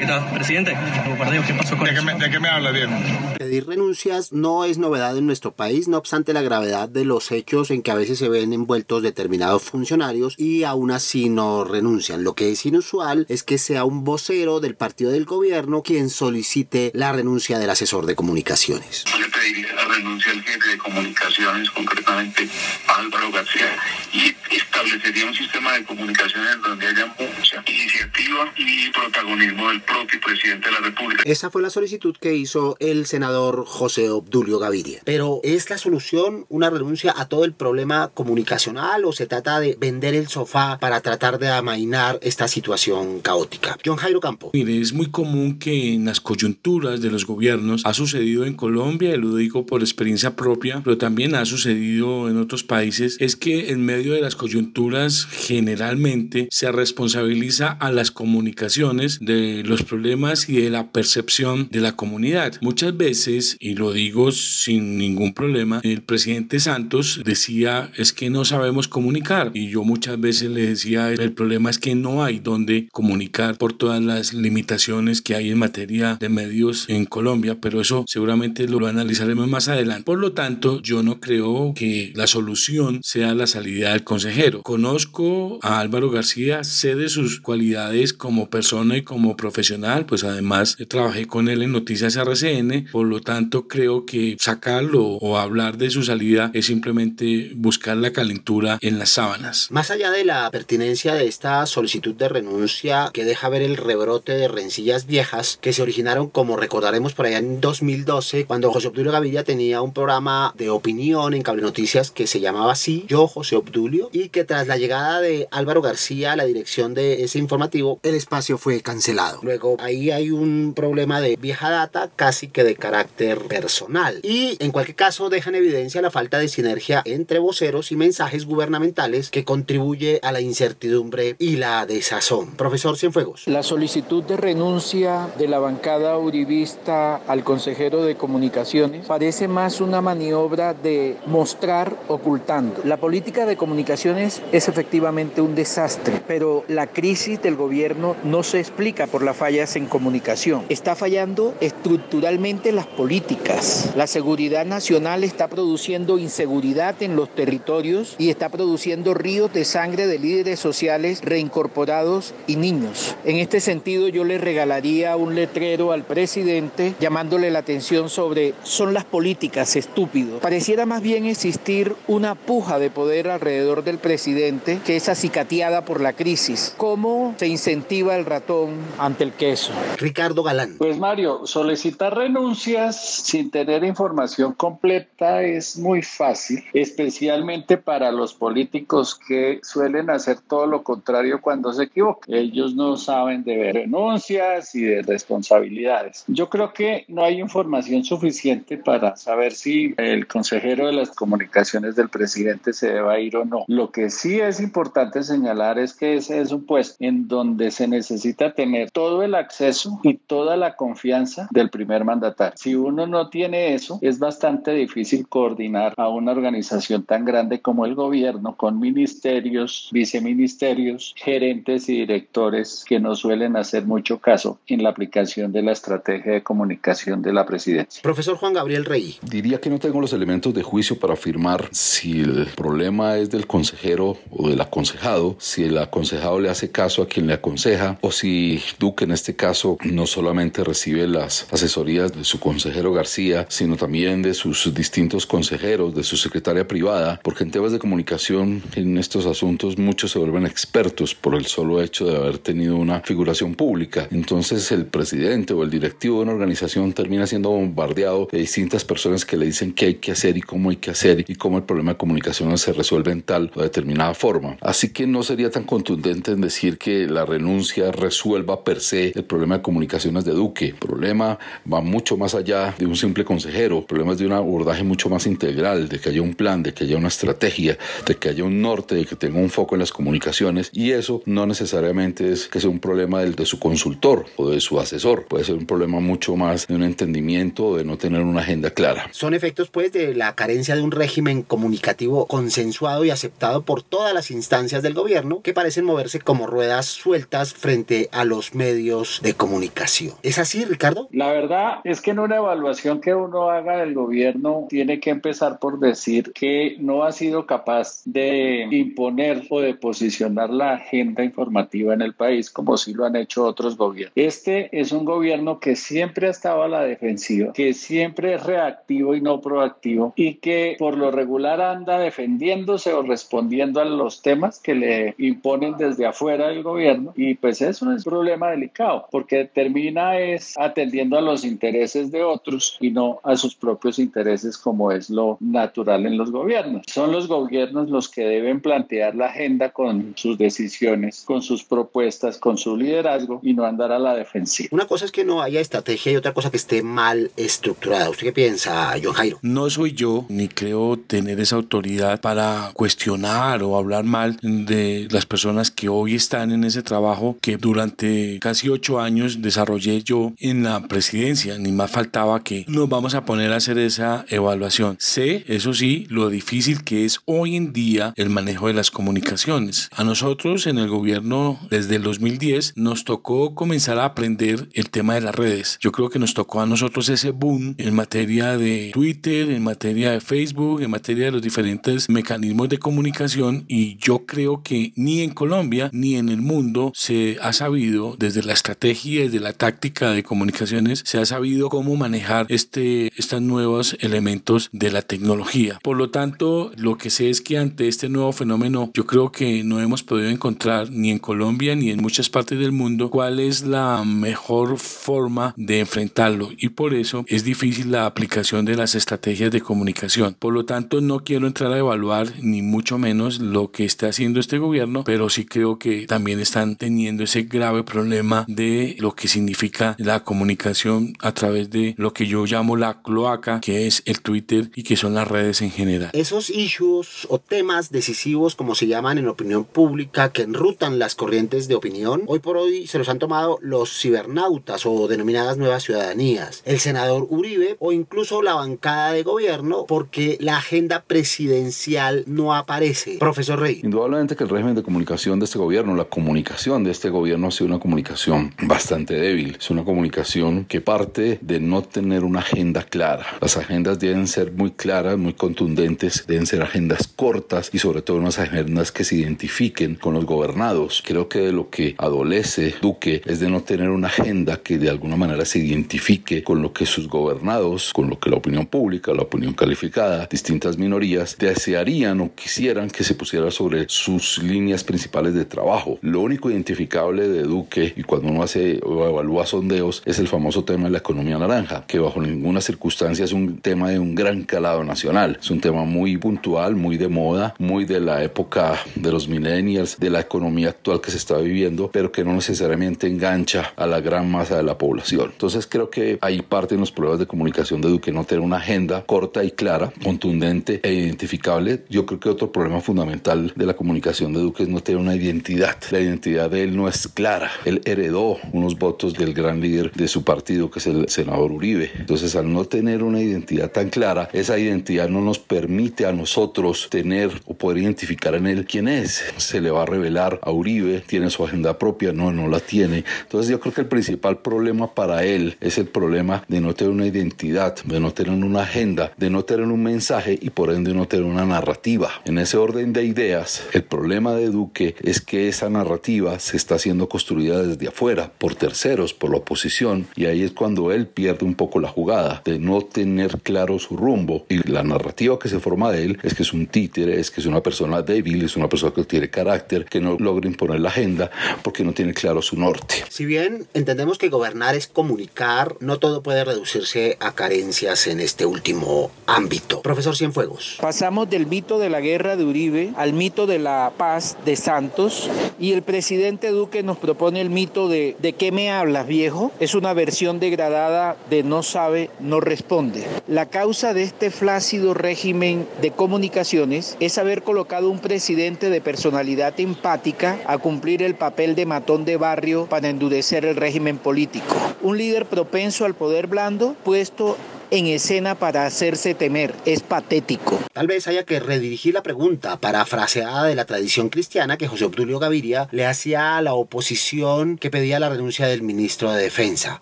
¿Qué 0.00 0.06
tal, 0.06 0.28
presidente? 0.34 0.72
¿El 0.72 1.10
bombardeo 1.10 1.42
qué 1.46 1.54
pasó 1.54 1.76
con 1.76 1.86
¿De 1.86 1.94
eso? 1.94 2.02
me, 2.02 2.14
de 2.14 2.30
qué 2.30 2.40
me 2.40 2.48
habla 2.48 2.72
bien? 2.72 2.90
Pedir 3.38 3.66
renuncias 3.66 4.32
no 4.32 4.64
es 4.64 4.78
novedad 4.78 5.16
en 5.16 5.26
nuestro 5.26 5.52
país, 5.52 5.88
no 5.88 5.98
obstante 5.98 6.32
la 6.32 6.42
gravedad 6.42 6.88
de 6.88 7.04
los 7.04 7.30
hechos 7.30 7.70
en 7.70 7.82
que 7.82 7.92
a 7.92 7.94
veces 7.94 8.18
se 8.18 8.28
ven 8.28 8.52
envueltos 8.52 9.02
determinados 9.02 9.62
funcionarios 9.62 10.34
y 10.38 10.64
aún 10.64 10.90
así 10.90 11.28
no 11.28 11.64
renuncian. 11.64 12.24
Lo 12.24 12.34
que 12.34 12.50
es 12.50 12.66
inusual 12.66 13.26
es 13.28 13.42
que 13.42 13.58
sea 13.58 13.84
un 13.84 14.04
vocero 14.04 14.58
del 14.60 14.74
partido 14.74 15.10
del 15.12 15.24
gobierno 15.24 15.82
quien 15.82 16.10
solicite 16.10 16.90
la 16.94 17.12
renuncia 17.12 17.58
del 17.58 17.70
asesor 17.70 17.91
de 18.00 18.14
comunicaciones. 18.16 19.04
Yo 19.04 19.30
pediría 19.30 19.74
la 19.74 19.84
renuncia 19.84 20.32
al 20.32 20.42
jefe 20.42 20.70
de 20.70 20.78
comunicaciones, 20.78 21.70
concretamente 21.70 22.48
Álvaro 22.86 23.30
García, 23.30 23.76
y 24.14 24.34
establecería 24.56 25.26
un 25.26 25.34
sistema 25.34 25.74
de 25.74 25.84
comunicaciones 25.84 26.56
donde 26.62 26.86
haya 26.86 27.06
mucha 27.06 27.62
iniciativa 27.66 28.50
y 28.56 28.90
protagonismo 28.90 29.68
del 29.68 29.82
propio 29.82 30.20
presidente 30.24 30.68
de 30.68 30.72
la 30.72 30.80
República. 30.80 31.22
Esa 31.26 31.50
fue 31.50 31.60
la 31.60 31.68
solicitud 31.68 32.16
que 32.18 32.34
hizo 32.34 32.76
el 32.80 33.04
senador 33.04 33.66
José 33.66 34.08
Obdulio 34.08 34.58
Gaviria. 34.58 35.02
Pero 35.04 35.40
¿es 35.44 35.68
la 35.68 35.76
solución 35.76 36.46
una 36.48 36.70
renuncia 36.70 37.14
a 37.14 37.28
todo 37.28 37.44
el 37.44 37.52
problema 37.52 38.08
comunicacional 38.08 39.04
o 39.04 39.12
se 39.12 39.26
trata 39.26 39.60
de 39.60 39.76
vender 39.78 40.14
el 40.14 40.28
sofá 40.28 40.78
para 40.78 41.02
tratar 41.02 41.38
de 41.38 41.50
amainar 41.50 42.18
esta 42.22 42.48
situación 42.48 43.20
caótica? 43.20 43.76
John 43.84 43.96
Jairo 43.96 44.20
Campo. 44.20 44.50
Mire, 44.54 44.80
es 44.80 44.94
muy 44.94 45.10
común 45.10 45.58
que 45.58 45.92
en 45.92 46.06
las 46.06 46.20
coyunturas 46.20 47.02
de 47.02 47.10
los 47.10 47.26
gobiernos 47.26 47.81
ha 47.84 47.94
sucedido 47.94 48.44
en 48.44 48.54
Colombia, 48.54 49.14
y 49.14 49.18
lo 49.18 49.34
digo 49.36 49.66
por 49.66 49.80
experiencia 49.80 50.36
propia, 50.36 50.80
pero 50.84 50.98
también 50.98 51.34
ha 51.34 51.44
sucedido 51.44 52.28
en 52.28 52.36
otros 52.36 52.64
países, 52.64 53.16
es 53.20 53.36
que 53.36 53.70
en 53.70 53.84
medio 53.84 54.14
de 54.14 54.20
las 54.20 54.36
coyunturas 54.36 55.26
generalmente 55.26 56.48
se 56.50 56.70
responsabiliza 56.72 57.70
a 57.70 57.90
las 57.92 58.10
comunicaciones 58.10 59.18
de 59.20 59.62
los 59.64 59.82
problemas 59.82 60.48
y 60.48 60.60
de 60.60 60.70
la 60.70 60.92
percepción 60.92 61.68
de 61.70 61.80
la 61.80 61.96
comunidad. 61.96 62.54
Muchas 62.60 62.96
veces, 62.96 63.56
y 63.60 63.74
lo 63.74 63.92
digo 63.92 64.32
sin 64.32 64.98
ningún 64.98 65.34
problema, 65.34 65.80
el 65.82 66.02
presidente 66.02 66.60
Santos 66.60 67.20
decía 67.24 67.90
es 67.96 68.12
que 68.12 68.30
no 68.30 68.44
sabemos 68.44 68.88
comunicar 68.88 69.50
y 69.54 69.68
yo 69.68 69.84
muchas 69.84 70.20
veces 70.20 70.50
le 70.50 70.66
decía 70.66 71.12
el 71.12 71.32
problema 71.32 71.70
es 71.70 71.78
que 71.78 71.94
no 71.94 72.24
hay 72.24 72.38
donde 72.38 72.88
comunicar 72.92 73.58
por 73.58 73.72
todas 73.72 74.02
las 74.02 74.34
limitaciones 74.34 75.22
que 75.22 75.34
hay 75.34 75.50
en 75.50 75.58
materia 75.58 76.16
de 76.20 76.28
medios 76.28 76.88
en 76.88 77.04
Colombia, 77.06 77.60
eso 77.80 78.04
seguramente 78.06 78.68
lo 78.68 78.86
analizaremos 78.86 79.48
más 79.48 79.68
adelante. 79.68 80.04
Por 80.04 80.18
lo 80.18 80.32
tanto, 80.32 80.80
yo 80.82 81.02
no 81.02 81.20
creo 81.20 81.72
que 81.74 82.12
la 82.14 82.26
solución 82.26 83.00
sea 83.02 83.34
la 83.34 83.46
salida 83.46 83.92
del 83.92 84.04
consejero. 84.04 84.62
Conozco 84.62 85.58
a 85.62 85.80
Álvaro 85.80 86.10
García, 86.10 86.64
sé 86.64 86.94
de 86.94 87.08
sus 87.08 87.40
cualidades 87.40 88.12
como 88.12 88.50
persona 88.50 88.96
y 88.96 89.02
como 89.02 89.36
profesional, 89.36 90.06
pues 90.06 90.24
además 90.24 90.76
trabajé 90.88 91.26
con 91.26 91.48
él 91.48 91.62
en 91.62 91.72
Noticias 91.72 92.16
RCN, 92.16 92.88
por 92.90 93.06
lo 93.06 93.20
tanto 93.20 93.68
creo 93.68 94.04
que 94.04 94.36
sacarlo 94.38 95.04
o 95.04 95.38
hablar 95.38 95.78
de 95.78 95.90
su 95.90 96.02
salida 96.02 96.50
es 96.54 96.66
simplemente 96.66 97.52
buscar 97.54 97.96
la 97.96 98.12
calentura 98.12 98.78
en 98.80 98.98
las 98.98 99.10
sábanas. 99.10 99.68
Más 99.70 99.90
allá 99.90 100.10
de 100.10 100.24
la 100.24 100.50
pertinencia 100.50 101.14
de 101.14 101.26
esta 101.26 101.64
solicitud 101.66 102.14
de 102.14 102.28
renuncia 102.28 103.10
que 103.12 103.24
deja 103.24 103.48
ver 103.48 103.62
el 103.62 103.76
rebrote 103.76 104.32
de 104.32 104.48
rencillas 104.48 105.06
viejas 105.06 105.58
que 105.60 105.72
se 105.72 105.82
originaron, 105.82 106.28
como 106.28 106.56
recordaremos 106.56 107.14
por 107.14 107.26
allá 107.26 107.38
en 107.38 107.60
2012, 107.62 108.44
cuando 108.44 108.70
José 108.70 108.88
Obdulio 108.88 109.12
Gaviria 109.12 109.44
tenía 109.44 109.80
un 109.80 109.94
programa 109.94 110.52
de 110.58 110.68
opinión 110.68 111.32
en 111.32 111.42
Cable 111.42 111.62
Noticias 111.62 112.10
que 112.10 112.26
se 112.26 112.40
llamaba 112.40 112.72
así, 112.72 113.06
Yo 113.08 113.26
José 113.26 113.56
Obdulio, 113.56 114.10
y 114.12 114.28
que 114.28 114.44
tras 114.44 114.66
la 114.66 114.76
llegada 114.76 115.20
de 115.22 115.48
Álvaro 115.50 115.80
García 115.80 116.32
a 116.32 116.36
la 116.36 116.44
dirección 116.44 116.92
de 116.92 117.24
ese 117.24 117.38
informativo, 117.38 117.98
el 118.02 118.14
espacio 118.14 118.58
fue 118.58 118.82
cancelado. 118.82 119.40
Luego 119.42 119.76
ahí 119.80 120.10
hay 120.10 120.30
un 120.30 120.74
problema 120.74 121.20
de 121.22 121.36
vieja 121.36 121.70
data, 121.70 122.10
casi 122.14 122.48
que 122.48 122.64
de 122.64 122.74
carácter 122.74 123.38
personal. 123.42 124.20
Y 124.22 124.56
en 124.58 124.72
cualquier 124.72 124.96
caso 124.96 125.30
dejan 125.30 125.54
evidencia 125.54 126.02
la 126.02 126.10
falta 126.10 126.38
de 126.38 126.48
sinergia 126.48 127.02
entre 127.04 127.38
voceros 127.38 127.92
y 127.92 127.96
mensajes 127.96 128.44
gubernamentales 128.44 129.30
que 129.30 129.44
contribuye 129.44 130.20
a 130.22 130.32
la 130.32 130.40
incertidumbre 130.40 131.36
y 131.38 131.56
la 131.56 131.86
desazón. 131.86 132.56
Profesor 132.56 132.98
Cienfuegos. 132.98 133.46
La 133.46 133.62
solicitud 133.62 134.24
de 134.24 134.36
renuncia 134.36 135.28
de 135.38 135.46
la 135.46 135.60
bancada 135.60 136.18
uribista 136.18 137.16
al 137.16 137.41
consejero 137.44 138.04
de 138.04 138.16
comunicaciones 138.16 139.06
parece 139.06 139.48
más 139.48 139.80
una 139.80 140.00
maniobra 140.00 140.74
de 140.74 141.16
mostrar 141.26 141.96
ocultando. 142.08 142.80
La 142.84 142.96
política 142.96 143.46
de 143.46 143.56
comunicaciones 143.56 144.42
es 144.52 144.68
efectivamente 144.68 145.40
un 145.40 145.54
desastre, 145.54 146.22
pero 146.26 146.64
la 146.68 146.86
crisis 146.86 147.40
del 147.42 147.56
gobierno 147.56 148.16
no 148.24 148.42
se 148.42 148.60
explica 148.60 149.06
por 149.06 149.22
las 149.22 149.36
fallas 149.36 149.76
en 149.76 149.86
comunicación. 149.86 150.64
Está 150.68 150.94
fallando 150.94 151.54
estructuralmente 151.60 152.72
las 152.72 152.86
políticas. 152.86 153.92
La 153.96 154.06
seguridad 154.06 154.66
nacional 154.66 155.24
está 155.24 155.48
produciendo 155.48 156.18
inseguridad 156.18 157.02
en 157.02 157.16
los 157.16 157.28
territorios 157.28 158.16
y 158.18 158.30
está 158.30 158.48
produciendo 158.48 159.14
ríos 159.14 159.52
de 159.52 159.64
sangre 159.64 160.06
de 160.06 160.18
líderes 160.18 160.60
sociales 160.60 161.20
reincorporados 161.22 162.34
y 162.46 162.56
niños. 162.56 163.16
En 163.24 163.36
este 163.36 163.60
sentido, 163.60 164.08
yo 164.08 164.24
le 164.24 164.38
regalaría 164.38 165.16
un 165.16 165.34
letrero 165.34 165.92
al 165.92 166.04
presidente 166.04 166.94
llamándole 167.32 167.50
la 167.50 167.60
atención 167.60 168.10
sobre 168.10 168.52
son 168.62 168.92
las 168.92 169.04
políticas 169.04 169.76
estúpido. 169.76 170.38
Pareciera 170.40 170.84
más 170.84 171.00
bien 171.00 171.24
existir 171.24 171.94
una 172.06 172.34
puja 172.34 172.78
de 172.78 172.90
poder 172.90 173.28
alrededor 173.28 173.84
del 173.84 173.96
presidente 173.96 174.80
que 174.84 174.96
es 174.96 175.08
acicateada 175.08 175.82
por 175.84 176.02
la 176.02 176.12
crisis. 176.12 176.74
¿Cómo 176.76 177.34
se 177.38 177.46
incentiva 177.46 178.16
el 178.16 178.26
ratón 178.26 178.74
ante 178.98 179.24
el 179.24 179.32
queso? 179.32 179.72
Ricardo 179.96 180.42
Galán. 180.42 180.76
Pues 180.76 180.98
Mario, 180.98 181.46
solicitar 181.46 182.14
renuncias 182.14 183.24
sin 183.24 183.50
tener 183.50 183.82
información 183.84 184.52
completa 184.52 185.42
es 185.42 185.78
muy 185.78 186.02
fácil, 186.02 186.62
especialmente 186.74 187.78
para 187.78 188.12
los 188.12 188.34
políticos 188.34 189.18
que 189.26 189.60
suelen 189.62 190.10
hacer 190.10 190.40
todo 190.40 190.66
lo 190.66 190.82
contrario 190.82 191.40
cuando 191.40 191.72
se 191.72 191.84
equivocan. 191.84 192.34
Ellos 192.34 192.74
no 192.74 192.98
saben 192.98 193.42
de 193.42 193.72
renuncias 193.72 194.74
y 194.74 194.82
de 194.82 195.02
responsabilidades. 195.02 196.24
Yo 196.26 196.50
creo 196.50 196.74
que 196.74 197.06
no 197.08 197.21
hay 197.24 197.40
información 197.40 198.04
suficiente 198.04 198.78
para 198.78 199.16
saber 199.16 199.52
si 199.52 199.94
el 199.96 200.26
consejero 200.26 200.86
de 200.86 200.92
las 200.92 201.10
comunicaciones 201.10 201.96
del 201.96 202.08
presidente 202.08 202.72
se 202.72 202.92
deba 202.92 203.18
ir 203.18 203.36
o 203.36 203.44
no. 203.44 203.64
Lo 203.68 203.90
que 203.90 204.10
sí 204.10 204.40
es 204.40 204.60
importante 204.60 205.22
señalar 205.22 205.78
es 205.78 205.94
que 205.94 206.14
ese 206.14 206.40
es 206.40 206.52
un 206.52 206.64
puesto 206.64 206.96
en 207.00 207.28
donde 207.28 207.70
se 207.70 207.88
necesita 207.88 208.54
tener 208.54 208.90
todo 208.90 209.22
el 209.22 209.34
acceso 209.34 210.00
y 210.02 210.14
toda 210.14 210.56
la 210.56 210.76
confianza 210.76 211.48
del 211.50 211.70
primer 211.70 212.04
mandatario. 212.04 212.56
Si 212.56 212.74
uno 212.74 213.06
no 213.06 213.28
tiene 213.30 213.74
eso, 213.74 213.98
es 214.02 214.18
bastante 214.18 214.72
difícil 214.72 215.28
coordinar 215.28 215.94
a 215.96 216.08
una 216.08 216.32
organización 216.32 217.04
tan 217.04 217.24
grande 217.24 217.60
como 217.60 217.86
el 217.86 217.94
gobierno 217.94 218.56
con 218.56 218.78
ministerios, 218.80 219.88
viceministerios, 219.92 221.14
gerentes 221.16 221.88
y 221.88 221.98
directores 221.98 222.84
que 222.86 223.00
no 223.00 223.14
suelen 223.14 223.56
hacer 223.56 223.84
mucho 223.84 224.18
caso 224.18 224.58
en 224.66 224.82
la 224.82 224.90
aplicación 224.90 225.52
de 225.52 225.62
la 225.62 225.72
estrategia 225.72 226.32
de 226.32 226.42
comunicación 226.42 227.11
de 227.20 227.32
la 227.32 227.44
presidencia. 227.44 228.00
Profesor 228.02 228.36
Juan 228.36 228.54
Gabriel 228.54 228.84
Rey. 228.84 229.18
Diría 229.22 229.60
que 229.60 229.70
no 229.70 229.78
tengo 229.78 230.00
los 230.00 230.12
elementos 230.12 230.54
de 230.54 230.62
juicio 230.62 230.98
para 230.98 231.14
afirmar 231.14 231.68
si 231.72 232.20
el 232.20 232.46
problema 232.56 233.18
es 233.18 233.30
del 233.30 233.46
consejero 233.46 234.16
o 234.30 234.48
del 234.48 234.60
aconsejado, 234.60 235.36
si 235.38 235.64
el 235.64 235.76
aconsejado 235.78 236.40
le 236.40 236.48
hace 236.48 236.70
caso 236.70 237.02
a 237.02 237.08
quien 237.08 237.26
le 237.26 237.34
aconseja 237.34 237.98
o 238.00 238.10
si 238.12 238.62
Duque 238.78 239.04
en 239.04 239.12
este 239.12 239.34
caso 239.34 239.76
no 239.84 240.06
solamente 240.06 240.64
recibe 240.64 241.06
las 241.06 241.46
asesorías 241.52 242.14
de 242.14 242.24
su 242.24 242.38
consejero 242.40 242.92
García, 242.92 243.46
sino 243.48 243.76
también 243.76 244.22
de 244.22 244.34
sus 244.34 244.72
distintos 244.74 245.26
consejeros, 245.26 245.94
de 245.94 246.02
su 246.02 246.16
secretaria 246.16 246.66
privada, 246.66 247.20
porque 247.22 247.44
en 247.44 247.50
temas 247.50 247.72
de 247.72 247.78
comunicación 247.78 248.62
en 248.74 248.98
estos 248.98 249.26
asuntos 249.26 249.78
muchos 249.78 250.12
se 250.12 250.18
vuelven 250.18 250.46
expertos 250.46 251.14
por 251.14 251.34
el 251.34 251.46
solo 251.46 251.82
hecho 251.82 252.04
de 252.06 252.16
haber 252.16 252.38
tenido 252.38 252.76
una 252.76 253.00
figuración 253.00 253.54
pública. 253.54 254.08
Entonces 254.10 254.70
el 254.72 254.86
presidente 254.86 255.54
o 255.54 255.62
el 255.62 255.70
directivo 255.70 256.16
de 256.16 256.22
una 256.22 256.32
organización 256.32 256.92
termina 257.02 257.26
siendo 257.26 257.50
bombardeado 257.50 258.28
de 258.30 258.38
distintas 258.38 258.84
personas 258.84 259.24
que 259.24 259.36
le 259.36 259.46
dicen 259.46 259.72
qué 259.72 259.86
hay 259.86 259.94
que 259.94 260.12
hacer 260.12 260.36
y 260.36 260.40
cómo 260.40 260.70
hay 260.70 260.76
que 260.76 260.92
hacer 260.92 261.24
y 261.26 261.34
cómo 261.34 261.58
el 261.58 261.64
problema 261.64 261.92
de 261.92 261.98
comunicación 261.98 262.56
se 262.58 262.72
resuelve 262.72 263.10
en 263.10 263.22
tal 263.22 263.50
o 263.56 263.62
determinada 263.62 264.14
forma. 264.14 264.56
Así 264.60 264.90
que 264.90 265.04
no 265.08 265.24
sería 265.24 265.50
tan 265.50 265.64
contundente 265.64 266.30
en 266.30 266.40
decir 266.40 266.78
que 266.78 267.08
la 267.08 267.24
renuncia 267.24 267.90
resuelva 267.90 268.62
per 268.62 268.80
se 268.80 269.12
el 269.16 269.24
problema 269.24 269.56
de 269.56 269.62
comunicaciones 269.62 270.24
de 270.24 270.30
Duque. 270.30 270.66
El 270.66 270.74
problema 270.76 271.40
va 271.70 271.80
mucho 271.80 272.16
más 272.16 272.36
allá 272.36 272.72
de 272.78 272.86
un 272.86 272.94
simple 272.94 273.24
consejero. 273.24 273.78
El 273.78 273.84
problema 273.84 274.12
es 274.12 274.18
de 274.18 274.26
un 274.26 274.32
abordaje 274.32 274.84
mucho 274.84 275.08
más 275.08 275.26
integral, 275.26 275.88
de 275.88 275.98
que 275.98 276.10
haya 276.10 276.22
un 276.22 276.34
plan, 276.34 276.62
de 276.62 276.72
que 276.72 276.84
haya 276.84 276.96
una 276.96 277.08
estrategia, 277.08 277.78
de 278.06 278.14
que 278.14 278.28
haya 278.28 278.44
un 278.44 278.62
norte, 278.62 278.94
de 278.94 279.06
que 279.06 279.16
tenga 279.16 279.40
un 279.40 279.50
foco 279.50 279.74
en 279.74 279.80
las 279.80 279.90
comunicaciones. 279.90 280.70
Y 280.72 280.92
eso 280.92 281.20
no 281.26 281.46
necesariamente 281.46 282.30
es 282.30 282.46
que 282.46 282.60
sea 282.60 282.70
un 282.70 282.78
problema 282.78 283.22
del, 283.22 283.34
de 283.34 283.44
su 283.44 283.58
consultor 283.58 284.26
o 284.36 284.50
de 284.50 284.60
su 284.60 284.78
asesor. 284.78 285.24
Puede 285.24 285.42
ser 285.42 285.56
un 285.56 285.66
problema 285.66 285.98
mucho 285.98 286.36
más 286.36 286.68
de 286.68 286.76
un 286.76 286.91
entendimiento 286.92 287.66
o 287.66 287.76
de 287.76 287.84
no 287.84 287.98
tener 287.98 288.22
una 288.22 288.40
agenda 288.40 288.70
clara. 288.70 289.08
Son 289.10 289.34
efectos 289.34 289.70
pues 289.70 289.92
de 289.92 290.14
la 290.14 290.34
carencia 290.34 290.76
de 290.76 290.82
un 290.82 290.90
régimen 290.90 291.42
comunicativo 291.42 292.26
consensuado 292.26 293.04
y 293.04 293.10
aceptado 293.10 293.62
por 293.62 293.82
todas 293.82 294.14
las 294.14 294.30
instancias 294.30 294.82
del 294.82 294.94
gobierno 294.94 295.40
que 295.42 295.54
parecen 295.54 295.84
moverse 295.84 296.20
como 296.20 296.46
ruedas 296.46 296.86
sueltas 296.86 297.54
frente 297.54 298.08
a 298.12 298.24
los 298.24 298.54
medios 298.54 299.20
de 299.22 299.34
comunicación. 299.34 300.14
¿Es 300.22 300.38
así, 300.38 300.64
Ricardo? 300.64 301.08
La 301.10 301.32
verdad 301.32 301.80
es 301.84 302.00
que 302.00 302.12
en 302.12 302.18
una 302.18 302.36
evaluación 302.36 303.00
que 303.00 303.14
uno 303.14 303.50
haga 303.50 303.78
del 303.78 303.94
gobierno 303.94 304.66
tiene 304.68 305.00
que 305.00 305.10
empezar 305.10 305.58
por 305.58 305.80
decir 305.80 306.32
que 306.32 306.76
no 306.78 307.04
ha 307.04 307.12
sido 307.12 307.46
capaz 307.46 308.02
de 308.04 308.68
imponer 308.70 309.44
o 309.50 309.60
de 309.60 309.74
posicionar 309.74 310.50
la 310.50 310.74
agenda 310.74 311.24
informativa 311.24 311.94
en 311.94 312.02
el 312.02 312.14
país 312.14 312.50
como 312.50 312.76
si 312.76 312.92
lo 312.92 313.04
han 313.04 313.16
hecho 313.16 313.44
otros 313.44 313.76
gobiernos. 313.76 314.12
Este 314.16 314.68
es 314.78 314.92
un 314.92 315.04
gobierno 315.04 315.60
que 315.60 315.76
siempre 315.76 316.26
ha 316.26 316.30
estado 316.30 316.62
a 316.62 316.68
la 316.68 316.81
defensiva, 316.84 317.52
que 317.52 317.74
siempre 317.74 318.34
es 318.34 318.42
reactivo 318.44 319.14
y 319.14 319.20
no 319.20 319.40
proactivo 319.40 320.12
y 320.16 320.34
que 320.34 320.76
por 320.78 320.96
lo 320.96 321.10
regular 321.10 321.60
anda 321.60 321.98
defendiéndose 321.98 322.92
o 322.92 323.02
respondiendo 323.02 323.80
a 323.80 323.84
los 323.84 324.22
temas 324.22 324.60
que 324.60 324.74
le 324.74 325.14
imponen 325.18 325.76
desde 325.76 326.06
afuera 326.06 326.48
del 326.48 326.62
gobierno 326.62 327.12
y 327.16 327.34
pues 327.34 327.60
eso 327.62 327.92
es 327.92 328.06
un 328.06 328.12
problema 328.12 328.50
delicado 328.50 329.06
porque 329.10 329.44
termina 329.44 330.18
es 330.18 330.54
atendiendo 330.58 331.18
a 331.18 331.20
los 331.20 331.44
intereses 331.44 332.10
de 332.10 332.22
otros 332.22 332.76
y 332.80 332.90
no 332.90 333.20
a 333.22 333.36
sus 333.36 333.54
propios 333.54 333.98
intereses 333.98 334.58
como 334.58 334.92
es 334.92 335.10
lo 335.10 335.36
natural 335.40 336.06
en 336.06 336.16
los 336.16 336.30
gobiernos. 336.30 336.82
Son 336.86 337.12
los 337.12 337.28
gobiernos 337.28 337.90
los 337.90 338.08
que 338.08 338.22
deben 338.22 338.60
plantear 338.60 339.14
la 339.14 339.26
agenda 339.26 339.70
con 339.70 340.14
sus 340.16 340.38
decisiones, 340.38 341.22
con 341.24 341.42
sus 341.42 341.64
propuestas, 341.64 342.38
con 342.38 342.58
su 342.58 342.76
liderazgo 342.76 343.40
y 343.42 343.54
no 343.54 343.64
andar 343.64 343.92
a 343.92 343.98
la 343.98 344.14
defensiva. 344.14 344.68
Una 344.72 344.86
cosa 344.86 345.04
es 345.04 345.12
que 345.12 345.24
no 345.24 345.42
haya 345.42 345.60
estrategia 345.60 346.12
y 346.12 346.16
otra 346.16 346.32
cosa 346.32 346.50
que 346.50 346.56
esté 346.56 346.71
mal 346.80 347.30
estructurada. 347.36 348.08
¿Usted 348.08 348.28
qué 348.28 348.32
piensa, 348.32 348.94
John 349.02 349.12
Jairo? 349.12 349.38
No 349.42 349.68
soy 349.68 349.92
yo 349.92 350.24
ni 350.30 350.48
creo 350.48 350.98
tener 350.98 351.40
esa 351.40 351.56
autoridad 351.56 352.20
para 352.22 352.70
cuestionar 352.72 353.62
o 353.62 353.76
hablar 353.76 354.04
mal 354.04 354.38
de 354.40 355.08
las 355.10 355.26
personas 355.26 355.70
que 355.70 355.90
hoy 355.90 356.14
están 356.14 356.52
en 356.52 356.64
ese 356.64 356.82
trabajo 356.82 357.36
que 357.40 357.56
durante 357.56 358.38
casi 358.40 358.68
ocho 358.68 359.00
años 359.00 359.42
desarrollé 359.42 360.02
yo 360.02 360.32
en 360.38 360.62
la 360.62 360.86
presidencia. 360.88 361.58
Ni 361.58 361.72
más 361.72 361.90
faltaba 361.90 362.42
que 362.42 362.64
nos 362.68 362.88
vamos 362.88 363.14
a 363.14 363.24
poner 363.24 363.52
a 363.52 363.56
hacer 363.56 363.78
esa 363.78 364.24
evaluación. 364.28 364.96
Sé, 364.98 365.44
eso 365.48 365.74
sí, 365.74 366.06
lo 366.08 366.30
difícil 366.30 366.84
que 366.84 367.04
es 367.04 367.20
hoy 367.24 367.56
en 367.56 367.72
día 367.72 368.14
el 368.16 368.30
manejo 368.30 368.68
de 368.68 368.74
las 368.74 368.90
comunicaciones. 368.90 369.88
A 369.96 370.04
nosotros 370.04 370.66
en 370.66 370.78
el 370.78 370.88
gobierno 370.88 371.58
desde 371.70 371.96
el 371.96 372.02
2010 372.02 372.74
nos 372.76 373.04
tocó 373.04 373.54
comenzar 373.54 373.98
a 373.98 374.04
aprender 374.04 374.68
el 374.74 374.90
tema 374.90 375.14
de 375.14 375.22
las 375.22 375.34
redes. 375.34 375.78
Yo 375.80 375.92
creo 375.92 376.10
que 376.10 376.18
nos 376.18 376.34
tocó 376.34 376.51
a 376.60 376.66
nosotros 376.66 377.08
ese 377.08 377.30
boom 377.30 377.74
en 377.78 377.94
materia 377.94 378.56
de 378.56 378.90
Twitter, 378.92 379.50
en 379.50 379.62
materia 379.62 380.12
de 380.12 380.20
Facebook, 380.20 380.82
en 380.82 380.90
materia 380.90 381.26
de 381.26 381.32
los 381.32 381.42
diferentes 381.42 382.08
mecanismos 382.08 382.68
de 382.68 382.78
comunicación 382.78 383.64
y 383.68 383.96
yo 383.96 384.26
creo 384.26 384.62
que 384.62 384.92
ni 384.96 385.20
en 385.20 385.30
Colombia 385.30 385.90
ni 385.92 386.16
en 386.16 386.28
el 386.28 386.42
mundo 386.42 386.92
se 386.94 387.38
ha 387.40 387.52
sabido 387.52 388.16
desde 388.18 388.42
la 388.42 388.52
estrategia, 388.52 389.22
desde 389.22 389.40
la 389.40 389.52
táctica 389.52 390.10
de 390.10 390.22
comunicaciones, 390.22 391.02
se 391.04 391.18
ha 391.18 391.26
sabido 391.26 391.68
cómo 391.68 391.96
manejar 391.96 392.46
este, 392.48 393.10
estos 393.16 393.40
nuevos 393.40 393.96
elementos 394.00 394.68
de 394.72 394.90
la 394.90 395.02
tecnología. 395.02 395.78
Por 395.82 395.96
lo 395.96 396.10
tanto, 396.10 396.72
lo 396.76 396.98
que 396.98 397.10
sé 397.10 397.30
es 397.30 397.40
que 397.40 397.58
ante 397.58 397.88
este 397.88 398.08
nuevo 398.08 398.32
fenómeno, 398.32 398.90
yo 398.94 399.06
creo 399.06 399.32
que 399.32 399.64
no 399.64 399.80
hemos 399.80 400.02
podido 400.02 400.28
encontrar 400.28 400.90
ni 400.90 401.10
en 401.10 401.18
Colombia 401.18 401.74
ni 401.76 401.90
en 401.90 402.02
muchas 402.02 402.28
partes 402.30 402.58
del 402.58 402.72
mundo 402.72 403.10
cuál 403.10 403.40
es 403.40 403.62
la 403.62 404.04
mejor 404.04 404.78
forma 404.78 405.54
de 405.56 405.80
enfrentarlo 405.80 406.41
y 406.56 406.70
por 406.70 406.94
eso 406.94 407.24
es 407.28 407.44
difícil 407.44 407.90
la 407.92 408.06
aplicación 408.06 408.64
de 408.64 408.76
las 408.76 408.94
estrategias 408.94 409.50
de 409.50 409.60
comunicación. 409.60 410.34
Por 410.38 410.52
lo 410.52 410.64
tanto, 410.64 411.00
no 411.00 411.20
quiero 411.20 411.46
entrar 411.46 411.72
a 411.72 411.78
evaluar 411.78 412.32
ni 412.40 412.62
mucho 412.62 412.98
menos 412.98 413.40
lo 413.40 413.70
que 413.70 413.84
está 413.84 414.08
haciendo 414.08 414.40
este 414.40 414.58
gobierno, 414.58 415.04
pero 415.04 415.28
sí 415.28 415.44
creo 415.44 415.78
que 415.78 416.06
también 416.06 416.40
están 416.40 416.76
teniendo 416.76 417.24
ese 417.24 417.42
grave 417.42 417.84
problema 417.84 418.44
de 418.48 418.96
lo 418.98 419.14
que 419.14 419.28
significa 419.28 419.96
la 419.98 420.24
comunicación 420.24 421.14
a 421.20 421.32
través 421.32 421.70
de 421.70 421.94
lo 421.96 422.12
que 422.12 422.26
yo 422.26 422.44
llamo 422.44 422.76
la 422.76 423.02
cloaca, 423.02 423.60
que 423.60 423.86
es 423.86 424.02
el 424.06 424.20
Twitter 424.20 424.70
y 424.74 424.82
que 424.82 424.96
son 424.96 425.14
las 425.14 425.28
redes 425.28 425.62
en 425.62 425.70
general. 425.70 426.10
Esos 426.12 426.50
issues 426.50 427.26
o 427.28 427.38
temas 427.38 427.90
decisivos, 427.90 428.54
como 428.54 428.74
se 428.74 428.86
llaman 428.86 429.18
en 429.18 429.28
opinión 429.28 429.64
pública, 429.64 430.32
que 430.32 430.42
enrutan 430.42 430.98
las 430.98 431.14
corrientes 431.14 431.68
de 431.68 431.74
opinión, 431.74 432.22
hoy 432.26 432.38
por 432.38 432.56
hoy 432.56 432.86
se 432.86 432.98
los 432.98 433.08
han 433.08 433.18
tomado 433.18 433.58
los 433.62 434.00
cibernautas 434.00 434.86
o 434.86 435.08
denominadas 435.08 435.56
nuevas 435.56 435.84
ciudadanías, 435.84 436.22
el 436.64 436.80
senador 436.80 437.26
Uribe 437.28 437.76
o 437.78 437.92
incluso 437.92 438.42
la 438.42 438.54
bancada 438.54 439.12
de 439.12 439.22
gobierno, 439.22 439.84
porque 439.86 440.36
la 440.40 440.56
agenda 440.56 441.02
presidencial 441.02 442.24
no 442.26 442.54
aparece. 442.54 443.18
Profesor 443.18 443.60
Rey. 443.60 443.80
Indudablemente 443.82 444.36
que 444.36 444.44
el 444.44 444.50
régimen 444.50 444.74
de 444.74 444.82
comunicación 444.82 445.38
de 445.38 445.44
este 445.44 445.58
gobierno, 445.58 445.94
la 445.94 446.04
comunicación 446.04 446.84
de 446.84 446.90
este 446.90 447.10
gobierno 447.10 447.48
ha 447.48 447.50
sido 447.50 447.66
una 447.66 447.78
comunicación 447.78 448.54
bastante 448.62 449.14
débil. 449.14 449.56
Es 449.58 449.70
una 449.70 449.84
comunicación 449.84 450.64
que 450.64 450.80
parte 450.80 451.38
de 451.40 451.60
no 451.60 451.82
tener 451.82 452.24
una 452.24 452.40
agenda 452.40 452.82
clara. 452.82 453.26
Las 453.40 453.56
agendas 453.56 453.98
deben 453.98 454.26
ser 454.26 454.52
muy 454.52 454.70
claras, 454.70 455.18
muy 455.18 455.34
contundentes, 455.34 456.24
deben 456.26 456.46
ser 456.46 456.62
agendas 456.62 457.08
cortas 457.08 457.70
y 457.72 457.78
sobre 457.78 458.02
todo 458.02 458.16
unas 458.16 458.38
agendas 458.38 458.92
que 458.92 459.04
se 459.04 459.16
identifiquen 459.16 459.96
con 459.96 460.14
los 460.14 460.24
gobernados. 460.24 461.02
Creo 461.04 461.28
que 461.28 461.40
de 461.40 461.52
lo 461.52 461.70
que 461.70 461.94
adolece 461.98 462.74
Duque 462.80 463.22
es 463.24 463.40
de 463.40 463.50
no 463.50 463.62
tener 463.62 463.90
una 463.90 464.08
agenda 464.08 464.58
que 464.58 464.78
de 464.78 464.90
alguna 464.90 465.16
manera 465.16 465.44
se 465.44 465.58
identifique 465.58 466.21
con 466.44 466.62
lo 466.62 466.72
que 466.72 466.86
sus 466.86 467.08
gobernados, 467.08 467.92
con 467.92 468.08
lo 468.08 468.18
que 468.18 468.30
la 468.30 468.36
opinión 468.36 468.66
pública, 468.66 469.12
la 469.12 469.22
opinión 469.22 469.52
calificada, 469.54 470.26
distintas 470.30 470.78
minorías 470.78 471.36
desearían 471.38 472.20
o 472.20 472.34
quisieran 472.34 472.88
que 472.88 473.04
se 473.04 473.14
pusiera 473.14 473.50
sobre 473.50 473.86
sus 473.88 474.42
líneas 474.42 474.84
principales 474.84 475.34
de 475.34 475.44
trabajo. 475.44 475.98
Lo 476.02 476.20
único 476.20 476.50
identificable 476.50 477.28
de 477.28 477.42
Duque 477.42 477.92
y 477.96 478.02
cuando 478.02 478.28
uno 478.28 478.42
hace 478.42 478.80
o 478.84 479.06
evalúa 479.08 479.46
sondeos 479.46 480.02
es 480.04 480.18
el 480.18 480.28
famoso 480.28 480.64
tema 480.64 480.84
de 480.84 480.90
la 480.90 480.98
economía 480.98 481.38
naranja, 481.38 481.84
que 481.86 481.98
bajo 481.98 482.20
ninguna 482.20 482.60
circunstancia 482.60 483.24
es 483.24 483.32
un 483.32 483.58
tema 483.58 483.90
de 483.90 483.98
un 483.98 484.14
gran 484.14 484.42
calado 484.44 484.84
nacional. 484.84 485.38
Es 485.40 485.50
un 485.50 485.60
tema 485.60 485.84
muy 485.84 486.16
puntual, 486.16 486.76
muy 486.76 486.96
de 486.96 487.08
moda, 487.08 487.54
muy 487.58 487.84
de 487.84 488.00
la 488.00 488.22
época 488.22 488.80
de 488.94 489.12
los 489.12 489.28
millennials, 489.28 489.98
de 489.98 490.10
la 490.10 490.20
economía 490.20 490.70
actual 490.70 491.00
que 491.00 491.10
se 491.10 491.16
está 491.16 491.38
viviendo, 491.38 491.90
pero 491.92 492.12
que 492.12 492.24
no 492.24 492.32
necesariamente 492.32 493.06
engancha 493.06 493.72
a 493.76 493.86
la 493.86 494.00
gran 494.00 494.30
masa 494.30 494.56
de 494.56 494.62
la 494.62 494.78
población. 494.78 495.30
Entonces 495.32 495.66
creo 495.66 495.90
que 495.90 496.11
ahí 496.20 496.42
parten 496.42 496.80
los 496.80 496.92
problemas 496.92 497.18
de 497.18 497.26
comunicación 497.26 497.80
de 497.80 497.88
Duque, 497.88 498.12
no 498.12 498.24
tener 498.24 498.44
una 498.44 498.56
agenda 498.56 499.04
corta 499.04 499.44
y 499.44 499.50
clara, 499.50 499.92
contundente 500.02 500.80
e 500.82 500.92
identificable. 500.92 501.82
Yo 501.88 502.06
creo 502.06 502.20
que 502.20 502.28
otro 502.28 502.52
problema 502.52 502.80
fundamental 502.80 503.52
de 503.54 503.66
la 503.66 503.74
comunicación 503.74 504.32
de 504.32 504.40
Duque 504.40 504.64
es 504.64 504.68
no 504.68 504.80
tener 504.80 505.00
una 505.00 505.14
identidad. 505.14 505.76
La 505.90 506.00
identidad 506.00 506.50
de 506.50 506.64
él 506.64 506.76
no 506.76 506.88
es 506.88 507.08
clara. 507.08 507.50
Él 507.64 507.80
heredó 507.84 508.38
unos 508.52 508.78
votos 508.78 509.14
del 509.14 509.34
gran 509.34 509.60
líder 509.60 509.92
de 509.92 510.08
su 510.08 510.24
partido, 510.24 510.70
que 510.70 510.78
es 510.78 510.86
el 510.86 511.08
senador 511.08 511.52
Uribe. 511.52 511.90
Entonces, 511.98 512.36
al 512.36 512.52
no 512.52 512.64
tener 512.64 513.02
una 513.02 513.20
identidad 513.20 513.70
tan 513.70 513.90
clara, 513.90 514.28
esa 514.32 514.58
identidad 514.58 515.08
no 515.08 515.20
nos 515.20 515.38
permite 515.38 516.06
a 516.06 516.12
nosotros 516.12 516.88
tener 516.90 517.30
o 517.46 517.54
poder 517.54 517.78
identificar 517.78 518.34
en 518.34 518.46
él 518.46 518.66
quién 518.66 518.88
es. 518.88 519.24
Se 519.36 519.60
le 519.60 519.70
va 519.70 519.82
a 519.82 519.86
revelar 519.86 520.40
a 520.42 520.50
Uribe, 520.50 521.00
tiene 521.00 521.30
su 521.30 521.44
agenda 521.44 521.78
propia, 521.78 522.12
no, 522.12 522.32
no 522.32 522.48
la 522.48 522.60
tiene. 522.60 523.04
Entonces, 523.22 523.50
yo 523.50 523.60
creo 523.60 523.74
que 523.74 523.82
el 523.82 523.88
principal 523.88 524.38
problema 524.38 524.94
para 524.94 525.24
él 525.24 525.56
es 525.60 525.78
el 525.78 525.86
problema 525.86 526.01
de 526.48 526.60
no 526.60 526.74
tener 526.74 526.92
una 526.92 527.06
identidad, 527.06 527.76
de 527.84 528.00
no 528.00 528.12
tener 528.12 528.32
una 528.32 528.62
agenda, 528.62 529.12
de 529.16 529.30
no 529.30 529.44
tener 529.44 529.66
un 529.66 529.82
mensaje 529.82 530.38
y 530.40 530.50
por 530.50 530.70
ende 530.70 530.94
no 530.94 531.06
tener 531.06 531.24
una 531.24 531.46
narrativa. 531.46 532.10
En 532.24 532.38
ese 532.38 532.56
orden 532.56 532.92
de 532.92 533.04
ideas, 533.04 533.62
el 533.72 533.84
problema 533.84 534.34
de 534.34 534.48
Duque 534.48 534.96
es 535.02 535.20
que 535.20 535.48
esa 535.48 535.70
narrativa 535.70 536.38
se 536.38 536.56
está 536.56 536.78
siendo 536.78 537.08
construida 537.08 537.62
desde 537.62 537.88
afuera, 537.88 538.32
por 538.38 538.54
terceros, 538.54 539.14
por 539.14 539.30
la 539.30 539.38
oposición, 539.38 540.06
y 540.16 540.26
ahí 540.26 540.42
es 540.42 540.52
cuando 540.52 540.92
él 540.92 541.06
pierde 541.06 541.46
un 541.46 541.54
poco 541.54 541.78
la 541.78 541.88
jugada, 541.88 542.42
de 542.44 542.58
no 542.58 542.82
tener 542.82 543.38
claro 543.40 543.78
su 543.78 543.96
rumbo. 543.96 544.44
Y 544.48 544.68
la 544.68 544.82
narrativa 544.82 545.38
que 545.38 545.48
se 545.48 545.60
forma 545.60 545.92
de 545.92 546.04
él 546.04 546.18
es 546.22 546.34
que 546.34 546.42
es 546.42 546.52
un 546.52 546.66
títere, 546.66 547.20
es 547.20 547.30
que 547.30 547.40
es 547.40 547.46
una 547.46 547.62
persona 547.62 548.02
débil, 548.02 548.44
es 548.44 548.56
una 548.56 548.68
persona 548.68 548.92
que 548.92 549.04
tiene 549.04 549.30
carácter, 549.30 549.84
que 549.84 550.00
no 550.00 550.16
logra 550.18 550.48
imponer 550.48 550.80
la 550.80 550.88
agenda 550.88 551.30
porque 551.62 551.84
no 551.84 551.92
tiene 551.92 552.12
claro 552.12 552.42
su 552.42 552.56
norte. 552.56 552.96
Si 553.08 553.24
bien 553.24 553.66
entendemos 553.74 554.18
que 554.18 554.28
gobernar 554.28 554.74
es 554.74 554.86
comunicar, 554.86 555.76
no 555.80 555.91
todo 555.98 556.22
puede 556.22 556.44
reducirse 556.44 557.16
a 557.20 557.32
carencias 557.32 558.06
en 558.06 558.20
este 558.20 558.46
último 558.46 559.10
ámbito. 559.26 559.82
Profesor 559.82 560.16
Cienfuegos. 560.16 560.78
Pasamos 560.80 561.28
del 561.28 561.46
mito 561.46 561.78
de 561.78 561.90
la 561.90 562.00
guerra 562.00 562.36
de 562.36 562.44
Uribe 562.44 562.92
al 562.96 563.12
mito 563.12 563.46
de 563.46 563.58
la 563.58 563.92
paz 563.96 564.36
de 564.44 564.56
Santos 564.56 565.28
y 565.58 565.72
el 565.72 565.82
presidente 565.82 566.50
Duque 566.50 566.82
nos 566.82 566.98
propone 566.98 567.40
el 567.40 567.50
mito 567.50 567.88
de 567.88 568.16
¿de 568.20 568.32
qué 568.32 568.52
me 568.52 568.70
hablas 568.70 569.06
viejo? 569.06 569.52
Es 569.60 569.74
una 569.74 569.92
versión 569.92 570.40
degradada 570.40 571.16
de 571.30 571.42
no 571.42 571.62
sabe, 571.62 572.10
no 572.20 572.40
responde. 572.40 573.06
La 573.26 573.46
causa 573.46 573.94
de 573.94 574.02
este 574.02 574.30
flácido 574.30 574.94
régimen 574.94 575.66
de 575.80 575.90
comunicaciones 575.90 576.96
es 577.00 577.18
haber 577.18 577.42
colocado 577.42 577.90
un 577.90 577.98
presidente 577.98 578.70
de 578.70 578.80
personalidad 578.80 579.58
empática 579.58 580.38
a 580.46 580.58
cumplir 580.58 581.02
el 581.02 581.14
papel 581.14 581.54
de 581.54 581.66
matón 581.66 582.04
de 582.04 582.16
barrio 582.16 582.66
para 582.66 582.88
endurecer 582.88 583.44
el 583.44 583.56
régimen 583.56 583.98
político. 583.98 584.54
Un 584.82 584.98
líder 584.98 585.26
propenso 585.26 585.81
al 585.84 585.94
poder 585.94 586.26
blando 586.26 586.74
puesto 586.84 587.36
en 587.72 587.86
escena 587.86 588.34
para 588.34 588.66
hacerse 588.66 589.14
temer. 589.14 589.54
Es 589.64 589.80
patético. 589.80 590.60
Tal 590.74 590.86
vez 590.86 591.08
haya 591.08 591.24
que 591.24 591.40
redirigir 591.40 591.94
la 591.94 592.02
pregunta 592.02 592.60
parafraseada 592.60 593.44
de 593.44 593.54
la 593.54 593.64
tradición 593.64 594.10
cristiana 594.10 594.58
que 594.58 594.68
José 594.68 594.84
Obdulio 594.84 595.18
Gaviria 595.18 595.68
le 595.72 595.86
hacía 595.86 596.36
a 596.36 596.42
la 596.42 596.52
oposición 596.52 597.56
que 597.56 597.70
pedía 597.70 597.98
la 597.98 598.10
renuncia 598.10 598.46
del 598.46 598.60
ministro 598.60 599.10
de 599.10 599.22
Defensa. 599.22 599.80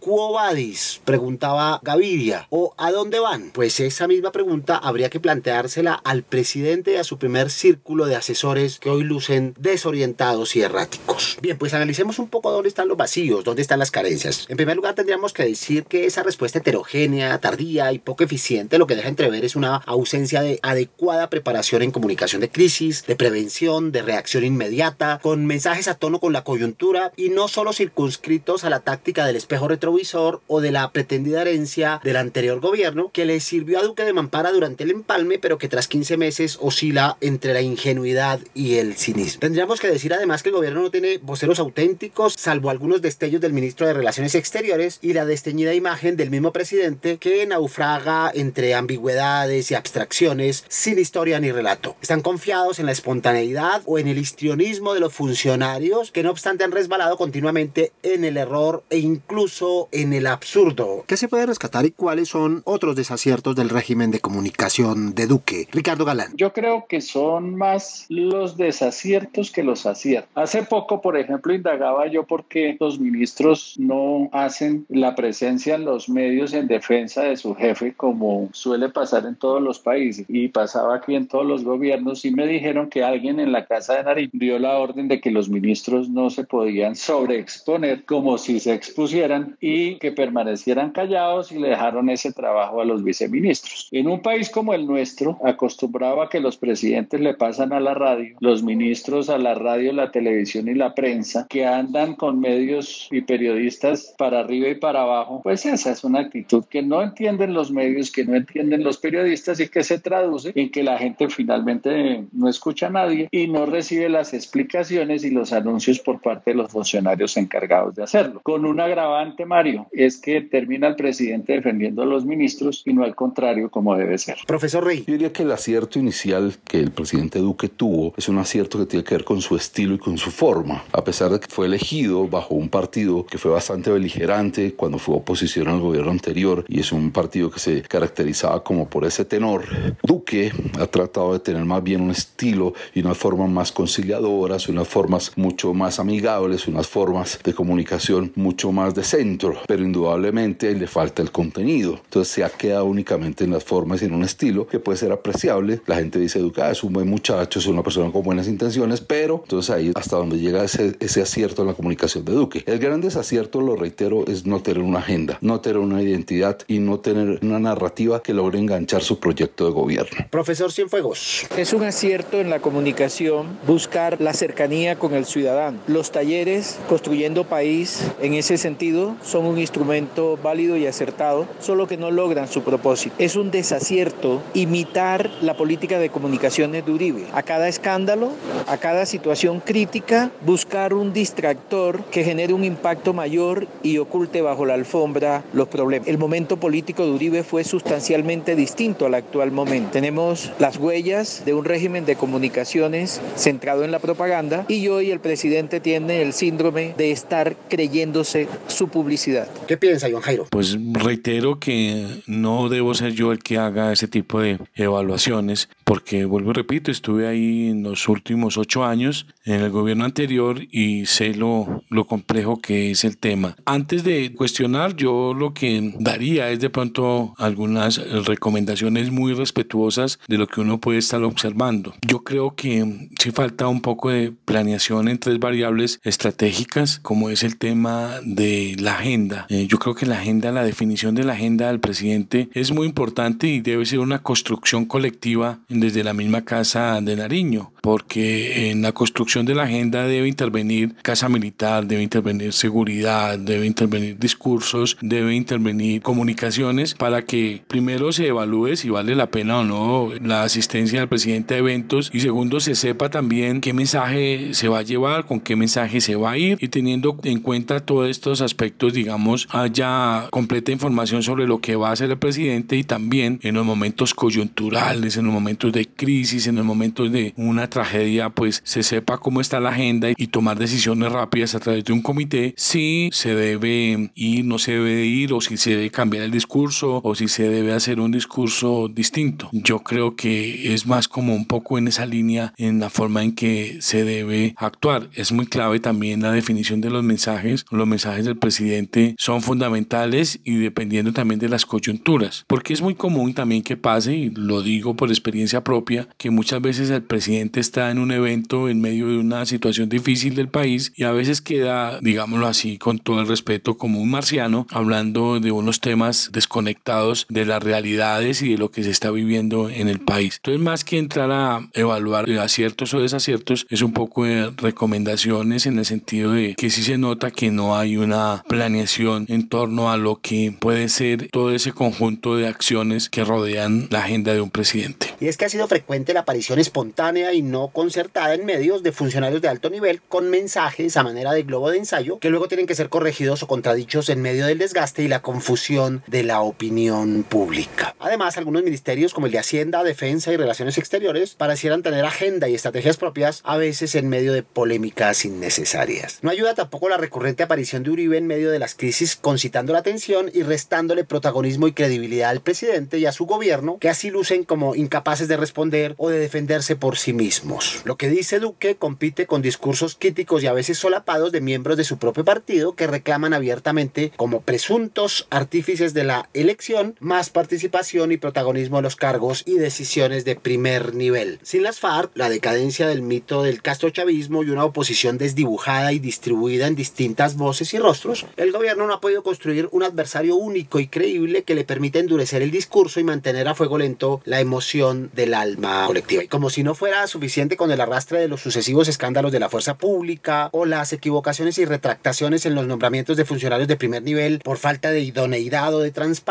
¿Quo 0.00 0.32
vadis? 0.32 1.00
preguntaba 1.04 1.80
Gaviria. 1.82 2.46
¿O 2.50 2.74
a 2.78 2.92
dónde 2.92 3.18
van? 3.18 3.50
Pues 3.50 3.80
esa 3.80 4.06
misma 4.06 4.30
pregunta 4.30 4.76
habría 4.76 5.10
que 5.10 5.18
planteársela 5.18 5.94
al 5.94 6.22
presidente 6.22 6.92
y 6.92 6.96
a 6.96 7.04
su 7.04 7.18
primer 7.18 7.50
círculo 7.50 8.06
de 8.06 8.14
asesores 8.14 8.78
que 8.78 8.90
hoy 8.90 9.02
lucen 9.02 9.54
desorientados 9.58 10.54
y 10.54 10.62
erráticos. 10.62 11.38
Bien, 11.42 11.58
pues 11.58 11.74
analicemos 11.74 12.20
un 12.20 12.28
poco 12.28 12.52
dónde 12.52 12.68
están 12.68 12.86
los 12.86 12.96
vacíos, 12.96 13.42
dónde 13.42 13.62
están 13.62 13.80
las 13.80 13.90
carencias. 13.90 14.46
En 14.48 14.56
primer 14.56 14.76
lugar, 14.76 14.94
tendríamos 14.94 15.32
que 15.32 15.44
decir 15.44 15.84
que 15.84 16.06
esa 16.06 16.22
respuesta 16.22 16.58
heterogénea, 16.58 17.40
tardía, 17.40 17.79
y 17.92 17.98
poco 17.98 18.24
eficiente, 18.24 18.78
lo 18.78 18.86
que 18.86 18.96
deja 18.96 19.08
entrever 19.08 19.44
es 19.44 19.56
una 19.56 19.76
ausencia 19.76 20.42
de 20.42 20.60
adecuada 20.62 21.30
preparación 21.30 21.82
en 21.82 21.90
comunicación 21.90 22.40
de 22.40 22.50
crisis, 22.50 23.06
de 23.06 23.16
prevención, 23.16 23.90
de 23.90 24.02
reacción 24.02 24.44
inmediata, 24.44 25.18
con 25.22 25.46
mensajes 25.46 25.88
a 25.88 25.94
tono 25.94 26.20
con 26.20 26.32
la 26.32 26.44
coyuntura 26.44 27.12
y 27.16 27.30
no 27.30 27.48
solo 27.48 27.72
circunscritos 27.72 28.64
a 28.64 28.70
la 28.70 28.80
táctica 28.80 29.26
del 29.26 29.36
espejo 29.36 29.68
retrovisor 29.68 30.42
o 30.46 30.60
de 30.60 30.72
la 30.72 30.92
pretendida 30.92 31.40
herencia 31.40 32.00
del 32.04 32.16
anterior 32.16 32.60
gobierno 32.60 33.10
que 33.12 33.24
le 33.24 33.40
sirvió 33.40 33.78
a 33.78 33.82
Duque 33.82 34.04
de 34.04 34.12
Mampara 34.12 34.52
durante 34.52 34.84
el 34.84 34.90
empalme, 34.90 35.38
pero 35.38 35.58
que 35.58 35.68
tras 35.68 35.88
15 35.88 36.16
meses 36.16 36.58
oscila 36.60 37.16
entre 37.20 37.54
la 37.54 37.62
ingenuidad 37.62 38.40
y 38.54 38.74
el 38.74 38.94
cinismo. 38.94 39.40
Tendríamos 39.40 39.80
que 39.80 39.88
decir 39.88 40.12
además 40.12 40.42
que 40.42 40.50
el 40.50 40.54
gobierno 40.54 40.82
no 40.82 40.90
tiene 40.90 41.18
voceros 41.18 41.58
auténticos, 41.58 42.34
salvo 42.36 42.70
algunos 42.70 43.02
destellos 43.02 43.40
del 43.40 43.52
ministro 43.52 43.86
de 43.86 43.94
Relaciones 43.94 44.34
Exteriores 44.34 44.98
y 45.02 45.12
la 45.12 45.24
desteñida 45.24 45.74
imagen 45.74 46.16
del 46.16 46.30
mismo 46.30 46.52
presidente 46.52 47.18
que 47.18 47.42
en 47.42 47.52
naufraga 47.70 48.32
entre 48.34 48.74
ambigüedades 48.74 49.70
y 49.70 49.74
abstracciones 49.76 50.64
sin 50.68 50.98
historia 50.98 51.38
ni 51.38 51.52
relato. 51.52 51.94
Están 52.02 52.20
confiados 52.20 52.80
en 52.80 52.86
la 52.86 52.92
espontaneidad 52.92 53.82
o 53.86 53.98
en 54.00 54.08
el 54.08 54.18
histrionismo 54.18 54.92
de 54.92 54.98
los 54.98 55.14
funcionarios 55.14 56.10
que 56.10 56.24
no 56.24 56.30
obstante 56.30 56.64
han 56.64 56.72
resbalado 56.72 57.16
continuamente 57.16 57.92
en 58.02 58.24
el 58.24 58.36
error 58.36 58.82
e 58.90 58.98
incluso 58.98 59.88
en 59.92 60.12
el 60.12 60.26
absurdo. 60.26 61.04
¿Qué 61.06 61.16
se 61.16 61.28
puede 61.28 61.46
rescatar 61.46 61.86
y 61.86 61.92
cuáles 61.92 62.28
son 62.28 62.62
otros 62.64 62.96
desaciertos 62.96 63.54
del 63.54 63.68
régimen 63.68 64.10
de 64.10 64.18
comunicación 64.18 65.14
de 65.14 65.28
Duque? 65.28 65.68
Ricardo 65.70 66.04
Galán. 66.04 66.32
Yo 66.34 66.52
creo 66.52 66.86
que 66.88 67.00
son 67.00 67.54
más 67.54 68.06
los 68.08 68.56
desaciertos 68.56 69.52
que 69.52 69.62
los 69.62 69.86
aciertos. 69.86 70.30
Hace 70.34 70.64
poco, 70.64 71.00
por 71.00 71.16
ejemplo, 71.16 71.54
indagaba 71.54 72.08
yo 72.08 72.24
por 72.24 72.46
qué 72.46 72.76
los 72.80 72.98
ministros 72.98 73.76
no 73.78 74.28
hacen 74.32 74.86
la 74.88 75.14
presencia 75.14 75.76
en 75.76 75.84
los 75.84 76.08
medios 76.08 76.52
en 76.52 76.66
defensa 76.66 77.22
de 77.22 77.36
su 77.36 77.49
jefe, 77.54 77.94
como 77.94 78.48
suele 78.52 78.88
pasar 78.88 79.26
en 79.26 79.36
todos 79.36 79.62
los 79.62 79.78
países 79.78 80.26
y 80.28 80.48
pasaba 80.48 80.96
aquí 80.96 81.14
en 81.14 81.28
todos 81.28 81.46
los 81.46 81.64
gobiernos, 81.64 82.24
y 82.24 82.30
me 82.30 82.46
dijeron 82.46 82.88
que 82.90 83.04
alguien 83.04 83.40
en 83.40 83.52
la 83.52 83.66
Casa 83.66 83.96
de 83.96 84.04
Nariz 84.04 84.30
dio 84.32 84.58
la 84.58 84.78
orden 84.78 85.08
de 85.08 85.20
que 85.20 85.30
los 85.30 85.48
ministros 85.48 86.08
no 86.08 86.30
se 86.30 86.44
podían 86.44 86.96
sobreexponer 86.96 88.04
como 88.04 88.38
si 88.38 88.60
se 88.60 88.74
expusieran 88.74 89.56
y 89.60 89.96
que 89.96 90.12
permanecieran 90.12 90.90
callados 90.90 91.52
y 91.52 91.58
le 91.58 91.68
dejaron 91.68 92.10
ese 92.10 92.32
trabajo 92.32 92.80
a 92.80 92.84
los 92.84 93.02
viceministros. 93.02 93.88
En 93.90 94.08
un 94.08 94.20
país 94.20 94.50
como 94.50 94.74
el 94.74 94.86
nuestro, 94.86 95.38
acostumbrado 95.44 96.22
a 96.22 96.28
que 96.28 96.40
los 96.40 96.56
presidentes 96.56 97.20
le 97.20 97.34
pasan 97.34 97.72
a 97.72 97.80
la 97.80 97.94
radio, 97.94 98.36
los 98.40 98.62
ministros 98.62 99.28
a 99.28 99.38
la 99.38 99.54
radio, 99.54 99.92
la 99.92 100.10
televisión 100.10 100.68
y 100.68 100.74
la 100.74 100.94
prensa, 100.94 101.46
que 101.48 101.66
andan 101.66 102.14
con 102.14 102.40
medios 102.40 103.08
y 103.10 103.20
periodistas 103.20 104.14
para 104.18 104.40
arriba 104.40 104.68
y 104.68 104.74
para 104.74 105.02
abajo, 105.02 105.40
pues 105.42 105.66
esa 105.66 105.92
es 105.92 106.04
una 106.04 106.20
actitud 106.20 106.64
que 106.64 106.82
no 106.82 107.02
entiendo 107.02 107.39
entienden 107.40 107.54
los 107.54 107.70
medios, 107.70 108.10
que 108.10 108.24
no 108.24 108.36
entienden 108.36 108.84
los 108.84 108.98
periodistas 108.98 109.60
y 109.60 109.68
que 109.68 109.82
se 109.82 109.98
traduce 109.98 110.52
en 110.54 110.70
que 110.70 110.82
la 110.82 110.98
gente 110.98 111.28
finalmente 111.28 112.24
no 112.32 112.48
escucha 112.48 112.88
a 112.88 112.90
nadie 112.90 113.28
y 113.30 113.46
no 113.46 113.66
recibe 113.66 114.08
las 114.08 114.34
explicaciones 114.34 115.24
y 115.24 115.30
los 115.30 115.52
anuncios 115.52 116.00
por 116.00 116.20
parte 116.20 116.50
de 116.50 116.56
los 116.56 116.70
funcionarios 116.70 117.36
encargados 117.36 117.94
de 117.94 118.02
hacerlo. 118.02 118.40
Con 118.42 118.64
un 118.66 118.80
agravante, 118.80 119.46
Mario, 119.46 119.86
es 119.92 120.20
que 120.20 120.42
termina 120.42 120.88
el 120.88 120.96
presidente 120.96 121.54
defendiendo 121.54 122.02
a 122.02 122.06
los 122.06 122.26
ministros 122.26 122.82
y 122.84 122.92
no 122.92 123.04
al 123.04 123.14
contrario 123.14 123.70
como 123.70 123.96
debe 123.96 124.18
ser. 124.18 124.36
Profesor 124.46 124.84
Rey. 124.84 125.04
Yo 125.06 125.12
diría 125.12 125.32
que 125.32 125.42
el 125.42 125.52
acierto 125.52 125.98
inicial 125.98 126.54
que 126.64 126.78
el 126.78 126.90
presidente 126.90 127.38
Duque 127.38 127.68
tuvo 127.68 128.12
es 128.16 128.28
un 128.28 128.38
acierto 128.38 128.78
que 128.78 128.86
tiene 128.86 129.04
que 129.04 129.14
ver 129.14 129.24
con 129.24 129.40
su 129.40 129.56
estilo 129.56 129.94
y 129.94 129.98
con 129.98 130.18
su 130.18 130.30
forma. 130.30 130.84
A 130.92 131.04
pesar 131.04 131.30
de 131.30 131.40
que 131.40 131.46
fue 131.48 131.66
elegido 131.66 132.28
bajo 132.28 132.54
un 132.54 132.68
partido 132.68 133.24
que 133.24 133.38
fue 133.38 133.50
bastante 133.50 133.90
beligerante 133.90 134.74
cuando 134.74 134.98
fue 134.98 135.16
oposición 135.16 135.68
al 135.68 135.80
gobierno 135.80 136.10
anterior 136.10 136.64
y 136.68 136.80
es 136.80 136.92
un 136.92 137.10
partido 137.10 137.29
que 137.30 137.60
se 137.60 137.82
caracterizaba 137.82 138.62
como 138.64 138.88
por 138.88 139.04
ese 139.04 139.24
tenor, 139.24 139.64
Duque 140.02 140.52
ha 140.78 140.86
tratado 140.86 141.32
de 141.32 141.38
tener 141.38 141.64
más 141.64 141.82
bien 141.82 142.00
un 142.00 142.10
estilo 142.10 142.74
y 142.94 143.00
unas 143.00 143.16
formas 143.16 143.48
más 143.48 143.72
conciliadoras, 143.72 144.68
unas 144.68 144.88
formas 144.88 145.32
mucho 145.36 145.72
más 145.74 145.98
amigables, 145.98 146.66
unas 146.66 146.88
formas 146.88 147.38
de 147.42 147.54
comunicación 147.54 148.32
mucho 148.34 148.72
más 148.72 148.94
de 148.94 149.04
centro, 149.04 149.54
pero 149.66 149.84
indudablemente 149.84 150.74
le 150.74 150.86
falta 150.86 151.22
el 151.22 151.30
contenido. 151.30 152.00
Entonces 152.04 152.32
se 152.32 152.44
ha 152.44 152.50
quedado 152.50 152.84
únicamente 152.86 153.44
en 153.44 153.52
las 153.52 153.64
formas 153.64 154.02
y 154.02 154.06
en 154.06 154.14
un 154.14 154.24
estilo 154.24 154.66
que 154.66 154.80
puede 154.80 154.98
ser 154.98 155.12
apreciable. 155.12 155.80
La 155.86 155.96
gente 155.96 156.18
dice, 156.18 156.38
Duque 156.38 156.62
ah, 156.62 156.70
es 156.70 156.82
un 156.82 156.92
buen 156.92 157.08
muchacho, 157.08 157.58
es 157.58 157.66
una 157.66 157.82
persona 157.82 158.10
con 158.10 158.22
buenas 158.22 158.48
intenciones, 158.48 159.00
pero 159.00 159.40
entonces 159.44 159.70
ahí 159.70 159.92
hasta 159.94 160.16
donde 160.16 160.38
llega 160.38 160.64
ese, 160.64 160.96
ese 161.00 161.22
acierto 161.22 161.62
en 161.62 161.68
la 161.68 161.74
comunicación 161.74 162.24
de 162.24 162.32
Duque. 162.32 162.64
El 162.66 162.78
gran 162.78 163.00
desacierto, 163.00 163.60
lo 163.60 163.76
reitero, 163.76 164.26
es 164.26 164.46
no 164.46 164.60
tener 164.60 164.82
una 164.82 165.00
agenda, 165.00 165.38
no 165.40 165.60
tener 165.60 165.78
una 165.78 166.02
identidad 166.02 166.58
y 166.66 166.78
no 166.78 167.00
tener 167.00 167.19
una 167.42 167.58
narrativa 167.58 168.22
que 168.22 168.34
logre 168.34 168.58
enganchar 168.58 169.02
su 169.02 169.18
proyecto 169.18 169.66
de 169.66 169.72
gobierno. 169.72 170.26
Profesor 170.30 170.72
Cienfuegos. 170.72 171.46
Es 171.56 171.72
un 171.72 171.84
acierto 171.84 172.40
en 172.40 172.50
la 172.50 172.60
comunicación 172.60 173.58
buscar 173.66 174.20
la 174.20 174.32
cercanía 174.32 174.96
con 174.96 175.14
el 175.14 175.24
ciudadano. 175.24 175.78
Los 175.86 176.10
talleres 176.10 176.78
Construyendo 176.88 177.44
País 177.44 178.04
en 178.20 178.34
ese 178.34 178.56
sentido 178.58 179.16
son 179.22 179.46
un 179.46 179.58
instrumento 179.58 180.38
válido 180.42 180.76
y 180.76 180.86
acertado, 180.86 181.46
solo 181.60 181.86
que 181.86 181.96
no 181.96 182.10
logran 182.10 182.48
su 182.48 182.62
propósito. 182.62 183.14
Es 183.18 183.36
un 183.36 183.50
desacierto 183.50 184.42
imitar 184.54 185.30
la 185.40 185.56
política 185.56 185.98
de 185.98 186.10
comunicaciones 186.10 186.84
de 186.84 186.92
Uribe. 186.92 187.26
A 187.32 187.42
cada 187.42 187.68
escándalo, 187.68 188.30
a 188.66 188.76
cada 188.78 189.06
situación 189.06 189.60
crítica, 189.60 190.30
buscar 190.44 190.94
un 190.94 191.12
distractor 191.12 192.02
que 192.04 192.24
genere 192.24 192.52
un 192.52 192.64
impacto 192.64 193.12
mayor 193.12 193.66
y 193.82 193.98
oculte 193.98 194.42
bajo 194.42 194.66
la 194.66 194.74
alfombra 194.74 195.42
los 195.52 195.68
problemas. 195.68 196.08
El 196.08 196.18
momento 196.18 196.58
político 196.58 197.04
de 197.04 197.09
Uribe 197.10 197.42
fue 197.42 197.64
sustancialmente 197.64 198.56
distinto 198.56 199.06
al 199.06 199.14
actual 199.14 199.52
momento. 199.52 199.90
Tenemos 199.92 200.52
las 200.58 200.76
huellas 200.76 201.44
de 201.44 201.54
un 201.54 201.64
régimen 201.64 202.04
de 202.04 202.16
comunicaciones 202.16 203.20
centrado 203.36 203.84
en 203.84 203.90
la 203.90 203.98
propaganda 203.98 204.64
y 204.68 204.88
hoy 204.88 205.10
el 205.10 205.20
presidente 205.20 205.80
tiene 205.80 206.22
el 206.22 206.32
síndrome 206.32 206.94
de 206.96 207.10
estar 207.10 207.56
creyéndose 207.68 208.48
su 208.68 208.88
publicidad. 208.88 209.48
¿Qué 209.66 209.76
piensa, 209.76 210.08
Iván 210.08 210.22
Jairo? 210.22 210.46
Pues 210.50 210.76
reitero 210.92 211.58
que 211.58 212.22
no 212.26 212.68
debo 212.68 212.94
ser 212.94 213.12
yo 213.12 213.32
el 213.32 213.40
que 213.40 213.58
haga 213.58 213.92
ese 213.92 214.08
tipo 214.08 214.40
de 214.40 214.58
evaluaciones, 214.74 215.68
porque 215.84 216.24
vuelvo 216.24 216.50
y 216.50 216.54
repito, 216.54 216.90
estuve 216.90 217.26
ahí 217.26 217.68
en 217.68 217.82
los 217.82 218.08
últimos 218.08 218.56
ocho 218.56 218.84
años 218.84 219.26
en 219.44 219.60
el 219.60 219.70
gobierno 219.70 220.04
anterior 220.04 220.60
y 220.70 221.06
sé 221.06 221.34
lo, 221.34 221.82
lo 221.88 222.06
complejo 222.06 222.60
que 222.60 222.90
es 222.90 223.04
el 223.04 223.18
tema. 223.18 223.56
Antes 223.64 224.04
de 224.04 224.32
cuestionar, 224.34 224.96
yo 224.96 225.34
lo 225.34 225.54
que 225.54 225.92
daría 225.98 226.50
es 226.50 226.60
de 226.60 226.70
pronto 226.70 226.99
algunas 227.38 227.98
recomendaciones 228.26 229.10
muy 229.10 229.34
respetuosas 229.34 230.18
de 230.28 230.38
lo 230.38 230.46
que 230.46 230.60
uno 230.60 230.80
puede 230.80 230.98
estar 230.98 231.22
observando. 231.22 231.94
Yo 232.02 232.22
creo 232.24 232.54
que 232.54 233.08
sí 233.18 233.30
falta 233.30 233.68
un 233.68 233.80
poco 233.80 234.10
de 234.10 234.32
planeación 234.44 235.08
en 235.08 235.18
tres 235.18 235.38
variables 235.38 236.00
estratégicas, 236.02 236.98
como 237.00 237.30
es 237.30 237.42
el 237.42 237.56
tema 237.56 238.20
de 238.24 238.76
la 238.78 238.94
agenda. 238.94 239.46
Eh, 239.48 239.66
yo 239.66 239.78
creo 239.78 239.94
que 239.94 240.06
la 240.06 240.18
agenda, 240.18 240.52
la 240.52 240.64
definición 240.64 241.14
de 241.14 241.24
la 241.24 241.34
agenda 241.34 241.68
del 241.68 241.80
presidente 241.80 242.48
es 242.52 242.72
muy 242.72 242.86
importante 242.86 243.46
y 243.46 243.60
debe 243.60 243.86
ser 243.86 244.00
una 244.00 244.22
construcción 244.22 244.84
colectiva 244.84 245.60
desde 245.68 246.04
la 246.04 246.14
misma 246.14 246.44
Casa 246.44 247.00
de 247.00 247.16
Nariño, 247.16 247.72
porque 247.82 248.70
en 248.70 248.82
la 248.82 248.92
construcción 248.92 249.46
de 249.46 249.54
la 249.54 249.64
agenda 249.64 250.04
debe 250.04 250.28
intervenir 250.28 250.94
Casa 251.02 251.28
Militar, 251.28 251.86
debe 251.86 252.02
intervenir 252.02 252.52
seguridad, 252.52 253.38
debe 253.38 253.66
intervenir 253.66 254.18
discursos, 254.18 254.96
debe 255.00 255.34
intervenir 255.34 256.02
comunicaciones 256.02 256.89
para 256.94 257.22
que 257.22 257.62
primero 257.66 258.12
se 258.12 258.28
evalúe 258.28 258.76
si 258.76 258.90
vale 258.90 259.14
la 259.14 259.30
pena 259.30 259.60
o 259.60 259.64
no 259.64 260.10
la 260.22 260.42
asistencia 260.42 261.00
del 261.00 261.08
presidente 261.08 261.54
a 261.54 261.58
eventos 261.58 262.10
y 262.12 262.20
segundo 262.20 262.60
se 262.60 262.74
sepa 262.74 263.10
también 263.10 263.60
qué 263.60 263.72
mensaje 263.72 264.54
se 264.54 264.68
va 264.68 264.78
a 264.78 264.82
llevar, 264.82 265.26
con 265.26 265.40
qué 265.40 265.56
mensaje 265.56 266.00
se 266.00 266.16
va 266.16 266.32
a 266.32 266.38
ir 266.38 266.58
y 266.60 266.68
teniendo 266.68 267.16
en 267.24 267.40
cuenta 267.40 267.80
todos 267.80 268.08
estos 268.08 268.40
aspectos, 268.40 268.92
digamos, 268.92 269.48
haya 269.50 270.26
completa 270.30 270.72
información 270.72 271.22
sobre 271.22 271.46
lo 271.46 271.60
que 271.60 271.76
va 271.76 271.90
a 271.90 271.92
hacer 271.92 272.10
el 272.10 272.18
presidente 272.18 272.76
y 272.76 272.84
también 272.84 273.40
en 273.42 273.54
los 273.54 273.64
momentos 273.64 274.14
coyunturales, 274.14 275.16
en 275.16 275.26
los 275.26 275.34
momentos 275.34 275.72
de 275.72 275.86
crisis, 275.86 276.46
en 276.46 276.56
los 276.56 276.64
momentos 276.64 277.10
de 277.12 277.32
una 277.36 277.68
tragedia, 277.68 278.30
pues 278.30 278.62
se 278.64 278.82
sepa 278.82 279.18
cómo 279.18 279.40
está 279.40 279.60
la 279.60 279.70
agenda 279.70 280.08
y 280.16 280.26
tomar 280.28 280.58
decisiones 280.58 281.12
rápidas 281.12 281.54
a 281.54 281.60
través 281.60 281.84
de 281.84 281.92
un 281.92 282.02
comité 282.02 282.54
si 282.56 283.10
se 283.12 283.34
debe 283.34 284.10
ir, 284.14 284.44
no 284.44 284.58
se 284.58 284.72
debe 284.72 285.04
ir 285.04 285.32
o 285.32 285.40
si 285.40 285.56
se 285.56 285.70
debe 285.70 285.90
cambiar 285.90 286.24
el 286.24 286.30
discurso 286.30 286.79
o 286.82 287.14
si 287.14 287.28
se 287.28 287.48
debe 287.48 287.72
hacer 287.72 288.00
un 288.00 288.12
discurso 288.12 288.88
distinto. 288.88 289.48
Yo 289.52 289.80
creo 289.80 290.16
que 290.16 290.72
es 290.74 290.86
más 290.86 291.08
como 291.08 291.34
un 291.34 291.46
poco 291.46 291.78
en 291.78 291.88
esa 291.88 292.06
línea 292.06 292.54
en 292.56 292.80
la 292.80 292.90
forma 292.90 293.22
en 293.22 293.32
que 293.32 293.78
se 293.80 294.04
debe 294.04 294.54
actuar. 294.56 295.08
Es 295.14 295.32
muy 295.32 295.46
clave 295.46 295.80
también 295.80 296.22
la 296.22 296.32
definición 296.32 296.80
de 296.80 296.90
los 296.90 297.04
mensajes. 297.04 297.64
Los 297.70 297.86
mensajes 297.86 298.24
del 298.24 298.36
presidente 298.36 299.14
son 299.18 299.42
fundamentales 299.42 300.40
y 300.44 300.56
dependiendo 300.56 301.12
también 301.12 301.40
de 301.40 301.48
las 301.48 301.66
coyunturas, 301.66 302.44
porque 302.46 302.72
es 302.72 302.82
muy 302.82 302.94
común 302.94 303.34
también 303.34 303.62
que 303.62 303.76
pase, 303.76 304.14
y 304.14 304.30
lo 304.30 304.62
digo 304.62 304.94
por 304.94 305.10
experiencia 305.10 305.64
propia, 305.64 306.08
que 306.18 306.30
muchas 306.30 306.60
veces 306.60 306.90
el 306.90 307.02
presidente 307.02 307.60
está 307.60 307.90
en 307.90 307.98
un 307.98 308.12
evento 308.12 308.68
en 308.68 308.80
medio 308.80 309.08
de 309.08 309.18
una 309.18 309.46
situación 309.46 309.88
difícil 309.88 310.34
del 310.34 310.48
país 310.48 310.92
y 310.96 311.04
a 311.04 311.12
veces 311.12 311.40
queda, 311.40 312.00
digámoslo 312.00 312.46
así, 312.46 312.78
con 312.78 312.98
todo 312.98 313.20
el 313.20 313.28
respeto, 313.28 313.76
como 313.76 314.00
un 314.00 314.10
marciano, 314.10 314.66
hablando 314.70 315.40
de 315.40 315.52
unos 315.52 315.80
temas 315.80 316.30
desconectados 316.60 317.26
de 317.30 317.46
las 317.46 317.62
realidades 317.62 318.42
y 318.42 318.52
de 318.52 318.58
lo 318.58 318.70
que 318.70 318.84
se 318.84 318.90
está 318.90 319.10
viviendo 319.10 319.70
en 319.70 319.88
el 319.88 320.00
país. 320.00 320.36
Entonces, 320.36 320.60
más 320.60 320.84
que 320.84 320.98
entrar 320.98 321.30
a 321.30 321.68
evaluar 321.72 322.28
aciertos 322.38 322.92
o 322.92 323.00
desaciertos, 323.00 323.66
es 323.70 323.80
un 323.80 323.94
poco 323.94 324.24
de 324.24 324.50
recomendaciones 324.56 325.64
en 325.66 325.78
el 325.78 325.86
sentido 325.86 326.32
de 326.32 326.54
que 326.54 326.68
sí 326.68 326.82
se 326.82 326.98
nota 326.98 327.30
que 327.30 327.50
no 327.50 327.76
hay 327.76 327.96
una 327.96 328.44
planeación 328.46 329.24
en 329.28 329.48
torno 329.48 329.90
a 329.90 329.96
lo 329.96 330.20
que 330.20 330.54
puede 330.58 330.88
ser 330.90 331.28
todo 331.30 331.52
ese 331.52 331.72
conjunto 331.72 332.36
de 332.36 332.46
acciones 332.46 333.08
que 333.08 333.24
rodean 333.24 333.88
la 333.90 334.00
agenda 334.00 334.34
de 334.34 334.42
un 334.42 334.50
presidente. 334.50 335.14
Y 335.18 335.28
es 335.28 335.36
que 335.36 335.46
ha 335.46 335.48
sido 335.48 335.66
frecuente 335.66 336.12
la 336.12 336.20
aparición 336.20 336.58
espontánea 336.58 337.32
y 337.32 337.40
no 337.40 337.68
concertada 337.68 338.34
en 338.34 338.44
medios 338.44 338.82
de 338.82 338.92
funcionarios 338.92 339.40
de 339.40 339.48
alto 339.48 339.70
nivel 339.70 340.02
con 340.08 340.28
mensajes 340.28 340.96
a 340.96 341.02
manera 341.02 341.32
de 341.32 341.42
globo 341.42 341.70
de 341.70 341.78
ensayo 341.78 342.18
que 342.18 342.30
luego 342.30 342.48
tienen 342.48 342.66
que 342.66 342.74
ser 342.74 342.90
corregidos 342.90 343.42
o 343.42 343.46
contradichos 343.46 344.08
en 344.10 344.20
medio 344.20 344.46
del 344.46 344.58
desgaste 344.58 345.02
y 345.02 345.08
la 345.08 345.22
confusión 345.22 346.02
de 346.06 346.22
la 346.22 346.42
opinión 346.50 347.24
pública. 347.28 347.94
Además, 347.98 348.36
algunos 348.36 348.62
ministerios 348.62 349.14
como 349.14 349.26
el 349.26 349.32
de 349.32 349.38
Hacienda, 349.38 349.82
Defensa 349.82 350.32
y 350.32 350.36
Relaciones 350.36 350.78
Exteriores 350.78 351.34
parecieran 351.34 351.82
tener 351.82 352.04
agenda 352.04 352.48
y 352.48 352.54
estrategias 352.54 352.96
propias 352.96 353.40
a 353.44 353.56
veces 353.56 353.94
en 353.94 354.08
medio 354.08 354.32
de 354.32 354.42
polémicas 354.42 355.24
innecesarias. 355.24 356.18
No 356.22 356.30
ayuda 356.30 356.54
tampoco 356.54 356.88
la 356.88 356.96
recurrente 356.96 357.42
aparición 357.42 357.82
de 357.82 357.90
Uribe 357.90 358.18
en 358.18 358.26
medio 358.26 358.50
de 358.50 358.58
las 358.58 358.74
crisis 358.74 359.16
concitando 359.16 359.72
la 359.72 359.80
atención 359.80 360.30
y 360.32 360.42
restándole 360.42 361.04
protagonismo 361.04 361.66
y 361.66 361.72
credibilidad 361.72 362.30
al 362.30 362.40
presidente 362.40 362.98
y 362.98 363.06
a 363.06 363.12
su 363.12 363.26
gobierno 363.26 363.78
que 363.78 363.88
así 363.88 364.10
lucen 364.10 364.44
como 364.44 364.74
incapaces 364.74 365.28
de 365.28 365.36
responder 365.36 365.94
o 365.96 366.08
de 366.08 366.18
defenderse 366.18 366.76
por 366.76 366.98
sí 366.98 367.12
mismos. 367.12 367.80
Lo 367.84 367.96
que 367.96 368.08
dice 368.08 368.40
Duque 368.40 368.76
compite 368.76 369.26
con 369.26 369.42
discursos 369.42 369.96
críticos 369.98 370.42
y 370.42 370.46
a 370.46 370.52
veces 370.52 370.78
solapados 370.78 371.32
de 371.32 371.40
miembros 371.40 371.76
de 371.76 371.84
su 371.84 371.98
propio 371.98 372.24
partido 372.24 372.74
que 372.74 372.86
reclaman 372.86 373.34
abiertamente 373.34 374.12
como 374.16 374.40
presuntos 374.42 375.26
artífices 375.30 375.94
de 375.94 376.04
la 376.04 376.28
elección 376.40 376.96
más 377.00 377.30
participación 377.30 378.12
y 378.12 378.16
protagonismo 378.16 378.78
en 378.78 378.84
los 378.84 378.96
cargos 378.96 379.42
y 379.46 379.54
decisiones 379.54 380.24
de 380.24 380.36
primer 380.36 380.94
nivel. 380.94 381.38
Sin 381.42 381.62
las 381.62 381.80
FARC, 381.80 382.10
la 382.14 382.28
decadencia 382.28 382.86
del 382.86 383.02
mito 383.02 383.42
del 383.42 383.62
castrochavismo 383.62 384.42
y 384.42 384.50
una 384.50 384.64
oposición 384.64 385.18
desdibujada 385.18 385.92
y 385.92 385.98
distribuida 385.98 386.66
en 386.66 386.74
distintas 386.74 387.36
voces 387.36 387.74
y 387.74 387.78
rostros, 387.78 388.26
el 388.36 388.52
gobierno 388.52 388.86
no 388.86 388.94
ha 388.94 389.00
podido 389.00 389.22
construir 389.22 389.68
un 389.72 389.82
adversario 389.82 390.36
único 390.36 390.80
y 390.80 390.88
creíble 390.88 391.42
que 391.42 391.54
le 391.54 391.64
permita 391.64 391.98
endurecer 391.98 392.42
el 392.42 392.50
discurso 392.50 393.00
y 393.00 393.04
mantener 393.04 393.48
a 393.48 393.54
fuego 393.54 393.78
lento 393.78 394.20
la 394.24 394.40
emoción 394.40 395.10
del 395.14 395.34
alma 395.34 395.86
colectiva. 395.86 396.24
Y 396.24 396.28
como 396.28 396.50
si 396.50 396.62
no 396.62 396.74
fuera 396.74 397.06
suficiente 397.06 397.56
con 397.56 397.70
el 397.70 397.80
arrastre 397.80 398.18
de 398.18 398.28
los 398.28 398.40
sucesivos 398.40 398.88
escándalos 398.88 399.32
de 399.32 399.40
la 399.40 399.48
fuerza 399.48 399.76
pública 399.76 400.48
o 400.52 400.64
las 400.64 400.92
equivocaciones 400.92 401.58
y 401.58 401.64
retractaciones 401.64 402.46
en 402.46 402.54
los 402.54 402.66
nombramientos 402.66 403.16
de 403.16 403.24
funcionarios 403.24 403.68
de 403.68 403.76
primer 403.76 404.02
nivel 404.02 404.40
por 404.40 404.58
falta 404.58 404.90
de 404.90 405.00
idoneidad 405.00 405.74
o 405.74 405.80
de 405.80 405.90
transparencia, 405.90 406.29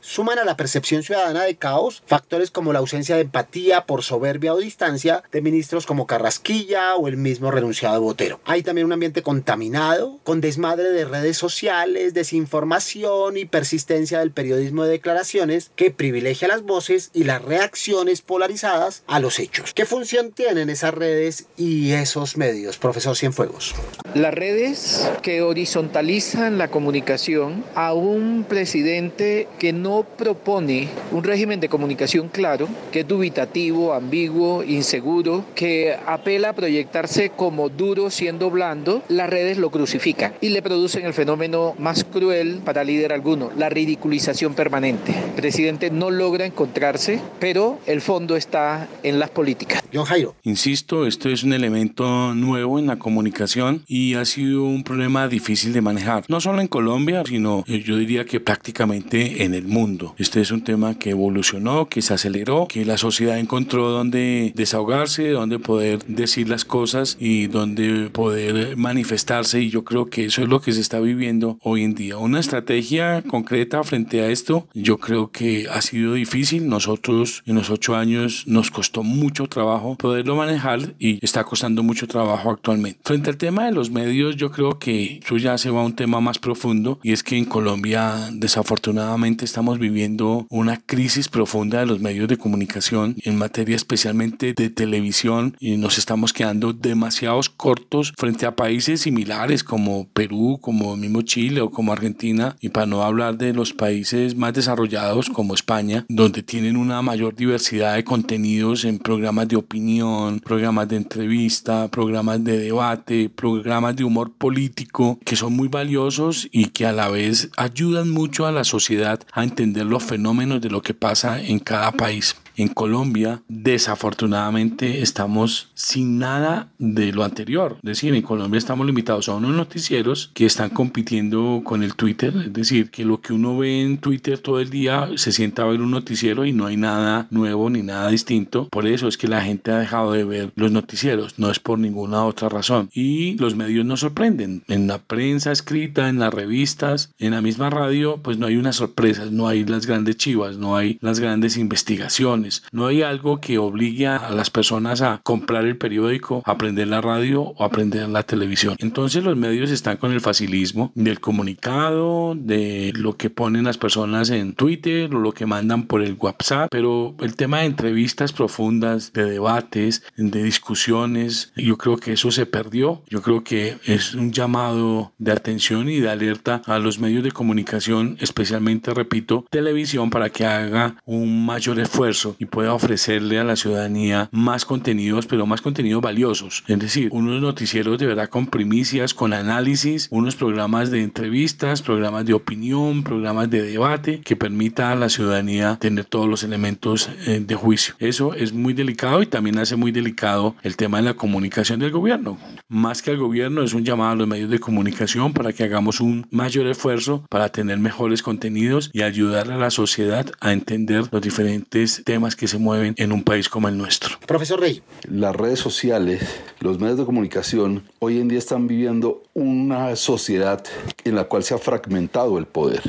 suman 0.00 0.38
a 0.38 0.44
la 0.44 0.56
percepción 0.56 1.02
ciudadana 1.02 1.44
de 1.44 1.56
caos 1.56 2.02
factores 2.06 2.50
como 2.50 2.72
la 2.72 2.80
ausencia 2.80 3.14
de 3.14 3.22
empatía 3.22 3.86
por 3.86 4.02
soberbia 4.02 4.52
o 4.54 4.58
distancia 4.58 5.22
de 5.30 5.40
ministros 5.40 5.86
como 5.86 6.06
Carrasquilla 6.06 6.96
o 6.96 7.06
el 7.06 7.16
mismo 7.16 7.50
renunciado 7.50 8.00
Botero. 8.00 8.40
Hay 8.44 8.62
también 8.62 8.86
un 8.86 8.92
ambiente 8.92 9.22
contaminado, 9.22 10.18
con 10.24 10.40
desmadre 10.40 10.90
de 10.90 11.04
redes 11.04 11.36
sociales, 11.36 12.14
desinformación 12.14 13.36
y 13.36 13.44
persistencia 13.44 14.18
del 14.18 14.32
periodismo 14.32 14.84
de 14.84 14.90
declaraciones 14.90 15.70
que 15.76 15.90
privilegia 15.90 16.48
las 16.48 16.62
voces 16.62 17.10
y 17.14 17.24
las 17.24 17.42
reacciones 17.42 18.22
polarizadas 18.22 19.04
a 19.06 19.20
los 19.20 19.38
hechos. 19.38 19.72
¿Qué 19.74 19.84
función 19.84 20.32
tienen 20.32 20.70
esas 20.70 20.94
redes 20.94 21.46
y 21.56 21.92
esos 21.92 22.36
medios, 22.36 22.78
profesor 22.78 23.16
Cienfuegos? 23.16 23.74
Las 24.14 24.34
redes 24.34 25.08
que 25.22 25.42
horizontalizan 25.42 26.58
la 26.58 26.68
comunicación 26.68 27.64
a 27.74 27.92
un 27.92 28.44
presidente 28.48 29.19
que 29.20 29.72
no 29.74 30.04
propone 30.16 30.88
un 31.12 31.22
régimen 31.24 31.60
de 31.60 31.68
comunicación 31.68 32.28
claro, 32.28 32.68
que 32.90 33.00
es 33.00 33.08
dubitativo, 33.08 33.92
ambiguo, 33.92 34.64
inseguro, 34.64 35.44
que 35.54 35.94
apela 36.06 36.50
a 36.50 36.52
proyectarse 36.54 37.30
como 37.30 37.68
duro 37.68 38.10
siendo 38.10 38.50
blando, 38.50 39.02
las 39.08 39.28
redes 39.28 39.58
lo 39.58 39.70
crucifican 39.70 40.32
y 40.40 40.48
le 40.48 40.62
producen 40.62 41.04
el 41.04 41.12
fenómeno 41.12 41.74
más 41.78 42.04
cruel 42.04 42.60
para 42.64 42.82
líder 42.82 43.12
alguno, 43.12 43.50
la 43.58 43.68
ridiculización 43.68 44.54
permanente. 44.54 45.12
El 45.12 45.34
presidente 45.34 45.90
no 45.90 46.10
logra 46.10 46.46
encontrarse, 46.46 47.20
pero 47.38 47.78
el 47.86 48.00
fondo 48.00 48.36
está 48.36 48.88
en 49.02 49.18
las 49.18 49.30
políticas. 49.30 49.82
John 49.92 50.04
Jairo. 50.04 50.34
Insisto, 50.44 51.06
esto 51.06 51.28
es 51.28 51.42
un 51.42 51.52
elemento 51.52 52.34
nuevo 52.34 52.78
en 52.78 52.86
la 52.86 52.98
comunicación 52.98 53.82
y 53.86 54.14
ha 54.14 54.24
sido 54.24 54.64
un 54.64 54.84
problema 54.84 55.28
difícil 55.28 55.72
de 55.72 55.80
manejar, 55.80 56.24
no 56.28 56.40
solo 56.40 56.60
en 56.60 56.68
Colombia, 56.68 57.22
sino 57.26 57.64
eh, 57.66 57.82
yo 57.84 57.96
diría 57.96 58.24
que 58.24 58.40
prácticamente 58.40 59.09
en 59.12 59.54
el 59.54 59.66
mundo. 59.66 60.14
Este 60.18 60.40
es 60.40 60.50
un 60.50 60.62
tema 60.62 60.98
que 60.98 61.10
evolucionó, 61.10 61.88
que 61.88 62.02
se 62.02 62.14
aceleró, 62.14 62.68
que 62.68 62.84
la 62.84 62.96
sociedad 62.96 63.38
encontró 63.38 63.90
donde 63.90 64.52
desahogarse, 64.54 65.30
donde 65.30 65.58
poder 65.58 66.04
decir 66.06 66.48
las 66.48 66.64
cosas 66.64 67.16
y 67.18 67.48
donde 67.48 68.10
poder 68.10 68.76
manifestarse 68.76 69.60
y 69.60 69.70
yo 69.70 69.84
creo 69.84 70.06
que 70.06 70.26
eso 70.26 70.42
es 70.42 70.48
lo 70.48 70.60
que 70.60 70.72
se 70.72 70.80
está 70.80 71.00
viviendo 71.00 71.58
hoy 71.62 71.82
en 71.82 71.94
día. 71.94 72.18
Una 72.18 72.40
estrategia 72.40 73.22
concreta 73.22 73.82
frente 73.82 74.20
a 74.20 74.28
esto, 74.28 74.68
yo 74.74 74.98
creo 74.98 75.30
que 75.30 75.66
ha 75.68 75.80
sido 75.82 76.14
difícil. 76.14 76.68
Nosotros 76.68 77.42
en 77.46 77.56
los 77.56 77.70
ocho 77.70 77.96
años 77.96 78.44
nos 78.46 78.70
costó 78.70 79.02
mucho 79.02 79.46
trabajo 79.46 79.96
poderlo 79.96 80.36
manejar 80.36 80.94
y 80.98 81.24
está 81.24 81.44
costando 81.44 81.82
mucho 81.82 82.06
trabajo 82.06 82.50
actualmente. 82.50 83.00
Frente 83.04 83.30
al 83.30 83.36
tema 83.36 83.66
de 83.66 83.72
los 83.72 83.90
medios, 83.90 84.36
yo 84.36 84.50
creo 84.50 84.78
que 84.78 85.20
eso 85.24 85.36
ya 85.36 85.58
se 85.58 85.70
va 85.70 85.80
a 85.80 85.84
un 85.84 85.96
tema 85.96 86.20
más 86.20 86.38
profundo 86.38 87.00
y 87.02 87.12
es 87.12 87.22
que 87.22 87.36
en 87.36 87.44
Colombia 87.44 88.28
desafortunadamente 88.32 88.99
estamos 89.40 89.78
viviendo 89.78 90.46
una 90.50 90.78
crisis 90.78 91.28
profunda 91.28 91.80
de 91.80 91.86
los 91.86 92.00
medios 92.00 92.28
de 92.28 92.36
comunicación 92.36 93.16
en 93.24 93.36
materia 93.36 93.76
especialmente 93.76 94.52
de 94.52 94.70
televisión 94.70 95.56
y 95.58 95.76
nos 95.76 95.98
estamos 95.98 96.32
quedando 96.32 96.72
demasiados 96.72 97.48
cortos 97.48 98.12
frente 98.16 98.46
a 98.46 98.56
países 98.56 99.00
similares 99.02 99.64
como 99.64 100.08
Perú, 100.08 100.58
como 100.60 100.96
mismo 100.96 101.22
Chile 101.22 101.60
o 101.60 101.70
como 101.70 101.92
Argentina. 101.92 102.56
Y 102.60 102.68
para 102.68 102.86
no 102.86 103.02
hablar 103.02 103.38
de 103.38 103.52
los 103.52 103.72
países 103.72 104.36
más 104.36 104.52
desarrollados 104.52 105.30
como 105.30 105.54
España, 105.54 106.04
donde 106.08 106.42
tienen 106.42 106.76
una 106.76 107.02
mayor 107.02 107.34
diversidad 107.34 107.94
de 107.94 108.04
contenidos 108.04 108.84
en 108.84 108.98
programas 108.98 109.48
de 109.48 109.56
opinión, 109.56 110.40
programas 110.40 110.88
de 110.88 110.96
entrevista, 110.96 111.88
programas 111.88 112.44
de 112.44 112.58
debate, 112.58 113.30
programas 113.30 113.96
de 113.96 114.04
humor 114.04 114.32
político 114.32 115.18
que 115.24 115.36
son 115.36 115.54
muy 115.54 115.68
valiosos 115.68 116.48
y 116.52 116.66
que 116.66 116.86
a 116.86 116.92
la 116.92 117.08
vez 117.08 117.50
ayudan 117.56 118.10
mucho 118.10 118.46
a 118.46 118.52
la 118.52 118.64
sociedad 118.64 118.89
a 119.32 119.42
entender 119.42 119.86
los 119.86 120.02
fenómenos 120.02 120.60
de 120.60 120.70
lo 120.70 120.82
que 120.82 120.94
pasa 120.94 121.40
en 121.40 121.58
cada 121.58 121.92
país. 121.92 122.36
En 122.60 122.68
Colombia, 122.68 123.42
desafortunadamente, 123.48 125.00
estamos 125.00 125.70
sin 125.72 126.18
nada 126.18 126.68
de 126.78 127.10
lo 127.10 127.24
anterior. 127.24 127.76
Es 127.76 127.88
decir, 127.88 128.14
en 128.14 128.20
Colombia 128.20 128.58
estamos 128.58 128.86
limitados 128.86 129.30
a 129.30 129.34
unos 129.36 129.52
noticieros 129.52 130.30
que 130.34 130.44
están 130.44 130.68
compitiendo 130.68 131.62
con 131.64 131.82
el 131.82 131.94
Twitter. 131.94 132.34
Es 132.36 132.52
decir, 132.52 132.90
que 132.90 133.06
lo 133.06 133.22
que 133.22 133.32
uno 133.32 133.56
ve 133.56 133.80
en 133.80 133.96
Twitter 133.96 134.38
todo 134.38 134.60
el 134.60 134.68
día 134.68 135.08
se 135.16 135.32
sienta 135.32 135.64
ver 135.64 135.80
un 135.80 135.90
noticiero 135.90 136.44
y 136.44 136.52
no 136.52 136.66
hay 136.66 136.76
nada 136.76 137.28
nuevo 137.30 137.70
ni 137.70 137.82
nada 137.82 138.10
distinto. 138.10 138.68
Por 138.68 138.86
eso 138.86 139.08
es 139.08 139.16
que 139.16 139.26
la 139.26 139.40
gente 139.40 139.72
ha 139.72 139.78
dejado 139.78 140.12
de 140.12 140.24
ver 140.24 140.52
los 140.54 140.70
noticieros. 140.70 141.38
No 141.38 141.50
es 141.50 141.60
por 141.60 141.78
ninguna 141.78 142.26
otra 142.26 142.50
razón. 142.50 142.90
Y 142.92 143.38
los 143.38 143.56
medios 143.56 143.86
nos 143.86 144.00
sorprenden. 144.00 144.64
En 144.68 144.86
la 144.86 144.98
prensa 144.98 145.50
escrita, 145.50 146.10
en 146.10 146.18
las 146.18 146.34
revistas, 146.34 147.14
en 147.18 147.30
la 147.30 147.40
misma 147.40 147.70
radio, 147.70 148.18
pues 148.18 148.36
no 148.36 148.48
hay 148.48 148.56
unas 148.58 148.76
sorpresas, 148.76 149.32
no 149.32 149.48
hay 149.48 149.64
las 149.64 149.86
grandes 149.86 150.18
chivas, 150.18 150.58
no 150.58 150.76
hay 150.76 150.98
las 151.00 151.20
grandes 151.20 151.56
investigaciones, 151.56 152.49
no 152.72 152.86
hay 152.86 153.02
algo 153.02 153.40
que 153.40 153.58
obligue 153.58 154.06
a 154.06 154.30
las 154.30 154.50
personas 154.50 155.02
a 155.02 155.20
comprar 155.22 155.64
el 155.64 155.76
periódico, 155.76 156.42
aprender 156.44 156.88
la 156.88 157.00
radio 157.00 157.42
o 157.42 157.64
aprender 157.64 158.08
la 158.08 158.22
televisión. 158.22 158.76
Entonces 158.78 159.24
los 159.24 159.36
medios 159.36 159.70
están 159.70 159.96
con 159.96 160.12
el 160.12 160.20
facilismo 160.20 160.92
del 160.94 161.20
comunicado, 161.20 162.34
de 162.36 162.92
lo 162.94 163.16
que 163.16 163.30
ponen 163.30 163.64
las 163.64 163.78
personas 163.78 164.30
en 164.30 164.54
Twitter 164.54 165.14
o 165.14 165.20
lo 165.20 165.32
que 165.32 165.46
mandan 165.46 165.86
por 165.86 166.02
el 166.02 166.16
WhatsApp, 166.18 166.68
pero 166.70 167.14
el 167.20 167.36
tema 167.36 167.60
de 167.60 167.66
entrevistas 167.66 168.32
profundas, 168.32 169.12
de 169.12 169.24
debates, 169.24 170.02
de 170.16 170.42
discusiones, 170.42 171.52
yo 171.56 171.76
creo 171.76 171.96
que 171.96 172.12
eso 172.12 172.30
se 172.30 172.46
perdió. 172.46 173.02
Yo 173.08 173.22
creo 173.22 173.44
que 173.44 173.78
es 173.84 174.14
un 174.14 174.32
llamado 174.32 175.12
de 175.18 175.32
atención 175.32 175.88
y 175.88 176.00
de 176.00 176.10
alerta 176.10 176.62
a 176.66 176.78
los 176.78 176.98
medios 176.98 177.24
de 177.24 177.32
comunicación, 177.32 178.16
especialmente, 178.20 178.92
repito, 178.94 179.46
televisión, 179.50 180.10
para 180.10 180.30
que 180.30 180.46
haga 180.46 180.96
un 181.04 181.44
mayor 181.44 181.80
esfuerzo 181.80 182.36
y 182.40 182.46
pueda 182.46 182.72
ofrecerle 182.72 183.38
a 183.38 183.44
la 183.44 183.54
ciudadanía 183.54 184.28
más 184.32 184.64
contenidos, 184.64 185.26
pero 185.26 185.46
más 185.46 185.60
contenidos 185.60 186.02
valiosos. 186.02 186.64
Es 186.66 186.78
decir, 186.78 187.10
unos 187.12 187.40
noticieros 187.40 187.98
de 187.98 188.06
verdad 188.06 188.30
con 188.30 188.46
primicias, 188.46 189.12
con 189.12 189.34
análisis, 189.34 190.08
unos 190.10 190.36
programas 190.36 190.90
de 190.90 191.02
entrevistas, 191.02 191.82
programas 191.82 192.24
de 192.24 192.32
opinión, 192.32 193.04
programas 193.04 193.50
de 193.50 193.62
debate 193.62 194.22
que 194.22 194.36
permita 194.36 194.90
a 194.90 194.96
la 194.96 195.10
ciudadanía 195.10 195.76
tener 195.78 196.06
todos 196.06 196.26
los 196.26 196.42
elementos 196.42 197.10
eh, 197.26 197.44
de 197.46 197.54
juicio. 197.54 197.94
Eso 197.98 198.32
es 198.32 198.54
muy 198.54 198.72
delicado 198.72 199.20
y 199.22 199.26
también 199.26 199.58
hace 199.58 199.76
muy 199.76 199.92
delicado 199.92 200.56
el 200.62 200.76
tema 200.76 200.96
de 200.96 201.04
la 201.04 201.14
comunicación 201.14 201.78
del 201.78 201.90
gobierno. 201.90 202.38
Más 202.68 203.02
que 203.02 203.10
al 203.10 203.18
gobierno 203.18 203.62
es 203.62 203.74
un 203.74 203.84
llamado 203.84 204.12
a 204.12 204.14
los 204.14 204.28
medios 204.28 204.48
de 204.48 204.58
comunicación 204.58 205.34
para 205.34 205.52
que 205.52 205.64
hagamos 205.64 206.00
un 206.00 206.26
mayor 206.30 206.66
esfuerzo 206.68 207.26
para 207.28 207.50
tener 207.50 207.78
mejores 207.78 208.22
contenidos 208.22 208.90
y 208.94 209.02
ayudar 209.02 209.50
a 209.50 209.58
la 209.58 209.70
sociedad 209.70 210.26
a 210.40 210.52
entender 210.52 211.04
los 211.12 211.20
diferentes 211.20 212.02
temas 212.06 212.19
que 212.36 212.46
se 212.46 212.58
mueven 212.58 212.94
en 212.98 213.12
un 213.12 213.22
país 213.22 213.48
como 213.48 213.68
el 213.68 213.76
nuestro. 213.76 214.18
Profesor 214.26 214.60
Rey. 214.60 214.82
Las 215.08 215.34
redes 215.34 215.58
sociales, 215.58 216.22
los 216.60 216.78
medios 216.78 216.98
de 216.98 217.04
comunicación 217.04 217.84
hoy 217.98 218.20
en 218.20 218.28
día 218.28 218.38
están 218.38 218.66
viviendo 218.66 219.22
una 219.34 219.96
sociedad 219.96 220.62
en 221.04 221.14
la 221.14 221.24
cual 221.24 221.42
se 221.42 221.54
ha 221.54 221.58
fragmentado 221.58 222.38
el 222.38 222.46
poder. 222.46 222.82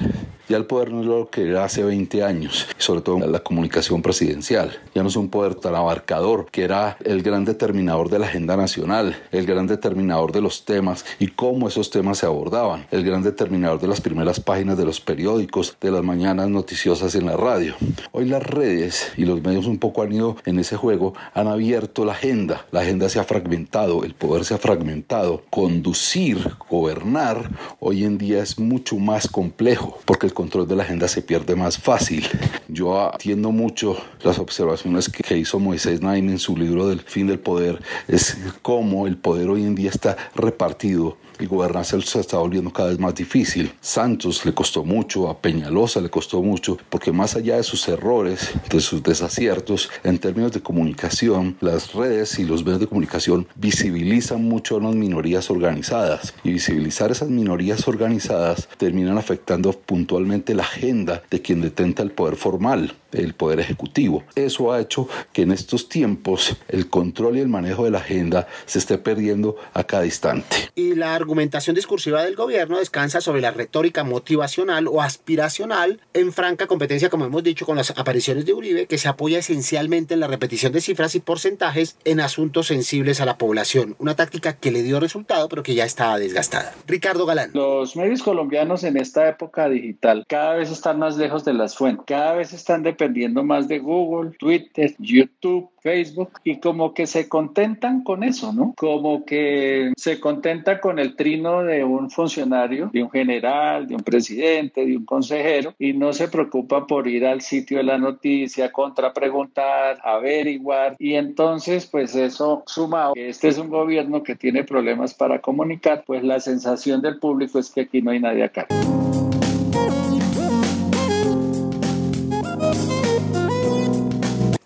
Ya 0.52 0.58
el 0.58 0.66
poder 0.66 0.92
no 0.92 1.00
es 1.00 1.06
lo 1.06 1.30
que 1.30 1.48
era 1.48 1.64
hace 1.64 1.82
20 1.82 2.26
años, 2.26 2.68
sobre 2.78 3.00
todo 3.00 3.20
la 3.20 3.40
comunicación 3.40 4.02
presidencial. 4.02 4.78
Ya 4.94 5.02
no 5.02 5.08
es 5.08 5.16
un 5.16 5.30
poder 5.30 5.56
tan 5.56 5.76
abarcador, 5.76 6.48
que 6.52 6.66
era 6.66 6.98
el 7.06 7.24
gran 7.24 7.46
determinador 7.46 8.10
de 8.10 8.20
la 8.20 8.26
agenda 8.26 8.58
nacional, 8.58 9.16
el 9.32 9.46
gran 9.46 9.66
determinador 9.66 10.34
de 10.34 10.42
los 10.42 10.66
temas 10.66 11.06
y 11.20 11.28
cómo 11.28 11.70
esos 11.70 11.90
temas 11.90 12.18
se 12.18 12.26
abordaban, 12.26 12.86
el 12.92 13.06
gran 13.06 13.24
determinador 13.24 13.80
de 13.80 13.88
las 13.88 14.02
primeras 14.02 14.42
páginas 14.42 14.78
de 14.78 14.84
los 14.84 15.00
periódicos, 15.00 15.78
de 15.80 15.90
las 15.90 16.04
mañanas 16.04 16.50
noticiosas 16.50 17.16
en 17.16 17.28
la 17.28 17.38
radio. 17.38 17.76
Hoy 18.12 18.26
las 18.26 18.44
redes 18.44 19.14
y 19.16 19.24
los 19.24 19.42
medios 19.42 19.68
un 19.68 19.78
poco 19.78 20.02
han 20.02 20.12
ido 20.12 20.36
en 20.44 20.60
ese 20.60 20.76
juego, 20.76 21.14
han 21.34 21.48
abierto 21.48 22.04
la 22.04 22.12
agenda. 22.12 22.66
La 22.72 22.82
agenda 22.82 23.08
se 23.08 23.22
ha 23.22 23.24
fragmentado, 23.24 24.04
el 24.04 24.16
poder 24.16 24.44
se 24.44 24.56
ha 24.56 24.58
fragmentado. 24.58 25.44
Conducir, 25.50 26.46
gobernar, 26.70 27.52
hoy 27.80 28.04
en 28.04 28.18
día 28.18 28.44
es 28.44 28.60
mucho 28.60 28.98
más 28.98 29.30
complejo, 29.30 29.98
porque 30.04 30.26
el 30.28 30.34
control 30.42 30.68
de 30.68 30.76
la 30.76 30.82
agenda 30.82 31.08
se 31.08 31.22
pierde 31.22 31.56
más 31.56 31.78
fácil. 31.78 32.28
Yo 32.68 33.00
atiendo 33.00 33.52
mucho 33.52 33.96
las 34.24 34.40
observaciones 34.40 35.08
que 35.08 35.38
hizo 35.38 35.60
Moisés 35.60 36.02
Naim 36.02 36.30
en 36.30 36.40
su 36.40 36.58
libro 36.58 36.88
del 36.88 37.02
fin 37.02 37.28
del 37.28 37.38
poder, 37.38 37.80
es 38.08 38.38
cómo 38.64 39.06
el 39.06 39.18
poder 39.18 39.50
hoy 39.50 39.62
en 39.62 39.76
día 39.76 39.92
está 39.92 40.18
repartido 40.34 41.16
y 41.42 41.48
gobernarse 41.48 42.02
se 42.02 42.20
está 42.20 42.38
volviendo 42.38 42.72
cada 42.72 42.90
vez 42.90 43.00
más 43.00 43.16
difícil. 43.16 43.74
Santos 43.82 44.46
le 44.46 44.54
costó 44.54 44.84
mucho, 44.84 45.30
a 45.30 45.38
Peñalosa 45.38 46.02
le 46.02 46.10
costó 46.10 46.42
mucho, 46.42 46.78
porque 46.90 47.12
más 47.12 47.36
allá 47.36 47.58
de 47.58 47.64
sus 47.64 47.88
errores, 47.88 48.52
de 48.70 48.80
sus 48.80 49.04
desaciertos, 49.04 49.90
en 50.04 50.20
términos 50.20 50.52
de 50.52 50.62
comunicación, 50.62 51.58
las 51.62 51.94
redes 51.94 52.40
y 52.40 52.44
los 52.44 52.64
medios 52.64 52.80
de 52.80 52.88
comunicación 52.88 53.48
visibilizan 53.56 54.44
mucho 54.44 54.78
a 54.78 54.82
las 54.82 54.96
minorías 54.96 55.50
organizadas 55.50 56.34
y 56.44 56.52
visibilizar 56.52 57.12
esas 57.12 57.30
minorías 57.30 57.88
organizadas 57.88 58.68
terminan 58.78 59.18
afectando 59.18 59.72
puntualmente 59.74 60.54
la 60.54 60.64
agenda 60.64 61.24
de 61.30 61.42
quien 61.42 61.62
detenta 61.62 62.04
el 62.04 62.12
poder 62.12 62.36
formal 62.36 62.96
el 63.14 63.34
Poder 63.34 63.60
Ejecutivo. 63.60 64.24
Eso 64.36 64.72
ha 64.72 64.80
hecho 64.80 65.08
que 65.34 65.44
en 65.44 65.52
estos 65.52 65.90
tiempos 65.90 66.56
el 66.68 66.90
control 66.90 67.38
y 67.38 67.42
el 67.42 67.48
manejo 67.48 67.84
de 67.84 67.92
la 67.92 68.00
agenda 68.00 68.48
se 68.66 68.80
esté 68.80 68.98
perdiendo 68.98 69.56
a 69.74 69.84
cada 69.84 70.06
instante. 70.06 70.56
Y 70.76 70.96
argumentación 71.32 71.78
discursiva 71.78 72.24
del 72.24 72.36
gobierno 72.36 72.80
descansa 72.80 73.22
sobre 73.22 73.40
la 73.40 73.52
retórica 73.52 74.04
motivacional 74.04 74.90
o 74.90 75.02
aspiracional 75.02 76.02
en 76.14 76.34
franca 76.34 76.68
competencia, 76.68 77.10
como 77.10 77.24
hemos 77.24 77.42
dicho, 77.42 77.66
con 77.66 77.78
las 77.78 77.92
apariciones 77.92 78.46
de 78.46 78.52
Uribe, 78.54 78.86
que 78.86 78.98
se 78.98 79.08
apoya 79.08 79.40
esencialmente 79.40 80.14
en 80.14 80.20
la 80.20 80.28
repetición 80.28 80.74
de 80.74 80.82
cifras 80.82 81.16
y 81.16 81.22
porcentajes 81.22 81.96
en 82.04 82.20
asuntos 82.20 82.68
sensibles 82.68 83.22
a 83.22 83.26
la 83.26 83.38
población. 83.38 83.96
Una 83.98 84.14
táctica 84.14 84.58
que 84.58 84.72
le 84.72 84.84
dio 84.84 85.00
resultado, 85.00 85.48
pero 85.48 85.64
que 85.64 85.74
ya 85.74 85.86
está 85.86 86.18
desgastada. 86.18 86.76
Ricardo 86.86 87.26
Galán. 87.26 87.52
Los 87.54 87.96
medios 87.96 88.24
colombianos 88.24 88.84
en 88.84 88.98
esta 88.98 89.30
época 89.30 89.70
digital 89.70 90.26
cada 90.28 90.56
vez 90.56 90.70
están 90.70 91.00
más 91.00 91.16
lejos 91.16 91.46
de 91.46 91.54
las 91.54 91.78
fuentes, 91.78 92.04
cada 92.08 92.34
vez 92.34 92.52
están 92.52 92.84
dependiendo 92.84 93.42
más 93.42 93.70
de 93.70 93.80
Google, 93.80 94.32
Twitter, 94.38 94.94
YouTube, 95.00 95.70
Facebook 95.82 96.40
y 96.44 96.60
como 96.60 96.94
que 96.94 97.08
se 97.08 97.28
contentan 97.28 98.04
con 98.04 98.24
eso, 98.24 98.54
¿no? 98.54 98.74
Como 98.78 99.26
que 99.26 99.94
se 99.98 100.20
contentan 100.20 100.80
con 100.80 101.00
el 101.00 101.16
trino 101.16 101.64
de 101.64 101.84
un 101.84 102.10
funcionario, 102.10 102.90
de 102.94 103.04
un 103.04 103.10
general, 103.10 103.88
de 103.88 103.96
un 103.96 104.04
presidente, 104.04 104.86
de 104.86 104.98
un 104.98 105.06
consejero 105.06 105.74
y 105.80 105.94
no 105.94 106.14
se 106.14 106.28
preocupa 106.28 106.88
por 106.88 107.08
ir 107.08 107.26
al 107.26 107.42
sitio 107.42 107.78
de 107.78 107.84
la 107.84 107.98
noticia, 107.98 108.72
contrapreguntar, 108.72 110.00
averiguar 110.04 110.96
y 111.00 111.16
entonces 111.16 111.88
pues 111.88 112.16
eso 112.16 112.64
sumado 112.68 113.14
este 113.16 113.48
es 113.48 113.58
un 113.58 113.70
gobierno 113.70 114.24
que 114.24 114.36
tiene 114.36 114.64
problemas 114.64 115.14
para 115.14 115.40
comunicar, 115.40 116.04
pues 116.06 116.24
la 116.24 116.40
sensación 116.40 117.02
del 117.02 117.20
público 117.20 117.60
es 117.60 117.72
que 117.72 117.82
aquí 117.82 118.02
no 118.02 118.12
hay 118.12 118.20
nadie 118.20 118.44
acá. 118.44 118.68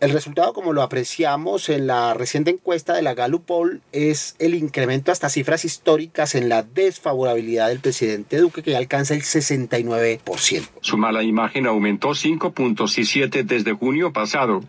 El 0.06 0.12
resultado, 0.12 0.54
como 0.54 0.72
lo 0.72 0.84
apreciamos 0.84 1.68
en 1.68 1.88
la 1.88 2.14
reciente 2.14 2.52
encuesta 2.52 2.94
de 2.94 3.02
la 3.02 3.16
Gallup 3.16 3.44
Poll, 3.44 3.82
es 3.92 4.36
el 4.38 4.54
incremento 4.54 5.12
hasta 5.12 5.30
cifras 5.30 5.66
históricas 5.66 6.36
en 6.36 6.48
la 6.48 6.62
desfavorabilidad 6.62 7.70
del 7.70 7.80
presidente 7.80 8.38
Duque, 8.38 8.62
que 8.62 8.76
alcanza 8.76 9.16
el 9.16 9.24
69%. 9.24 10.70
Su 10.82 10.98
mala 11.00 11.24
imagen 11.24 11.66
aumentó 11.66 12.14
5 12.14 12.52
puntos 12.52 13.00
y 13.00 13.06
7 13.06 13.46
desde 13.46 13.74
junio 13.74 14.14
pasado. 14.14 14.64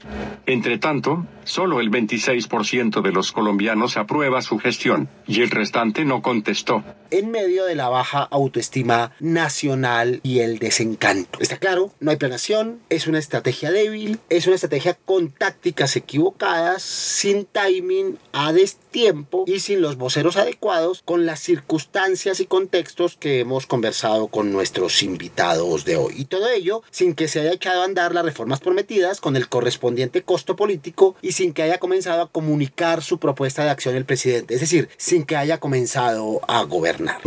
Entre 0.46 0.78
tanto, 0.78 1.26
solo 1.44 1.80
el 1.80 1.90
26% 1.90 3.02
de 3.02 3.12
los 3.12 3.30
colombianos 3.32 3.98
aprueba 3.98 4.40
su 4.40 4.58
gestión 4.58 5.10
y 5.26 5.42
el 5.42 5.50
restante 5.50 6.06
no 6.06 6.22
contestó. 6.22 6.82
En 7.10 7.30
medio 7.30 7.66
de 7.66 7.74
la 7.74 7.90
baja 7.90 8.22
autoestima 8.22 9.12
nacional 9.20 10.20
y 10.22 10.40
el 10.40 10.58
desencanto. 10.58 11.40
Está 11.40 11.58
claro, 11.58 11.92
no 12.00 12.10
hay 12.10 12.16
planación, 12.16 12.80
es 12.88 13.06
una 13.06 13.18
estrategia 13.18 13.70
débil, 13.70 14.18
es 14.30 14.46
una 14.46 14.54
estrategia 14.54 14.94
con 15.04 15.25
tácticas 15.30 15.96
equivocadas, 15.96 16.82
sin 16.82 17.44
timing, 17.44 18.18
a 18.32 18.52
destiempo 18.52 19.44
y 19.46 19.60
sin 19.60 19.80
los 19.80 19.96
voceros 19.96 20.36
adecuados 20.36 21.02
con 21.04 21.26
las 21.26 21.40
circunstancias 21.40 22.40
y 22.40 22.46
contextos 22.46 23.16
que 23.16 23.40
hemos 23.40 23.66
conversado 23.66 24.28
con 24.28 24.52
nuestros 24.52 25.02
invitados 25.02 25.84
de 25.84 25.96
hoy. 25.96 26.14
Y 26.16 26.24
todo 26.26 26.48
ello 26.48 26.82
sin 26.90 27.14
que 27.14 27.28
se 27.28 27.40
haya 27.40 27.52
echado 27.52 27.82
a 27.82 27.84
andar 27.84 28.14
las 28.14 28.24
reformas 28.24 28.60
prometidas 28.60 29.20
con 29.20 29.36
el 29.36 29.48
correspondiente 29.48 30.22
costo 30.22 30.56
político 30.56 31.16
y 31.22 31.32
sin 31.32 31.52
que 31.52 31.62
haya 31.62 31.78
comenzado 31.78 32.22
a 32.22 32.30
comunicar 32.30 33.02
su 33.02 33.18
propuesta 33.18 33.64
de 33.64 33.70
acción 33.70 33.96
el 33.96 34.04
presidente, 34.04 34.54
es 34.54 34.60
decir, 34.60 34.88
sin 34.96 35.24
que 35.24 35.36
haya 35.36 35.58
comenzado 35.58 36.40
a 36.48 36.62
gobernar. 36.64 37.20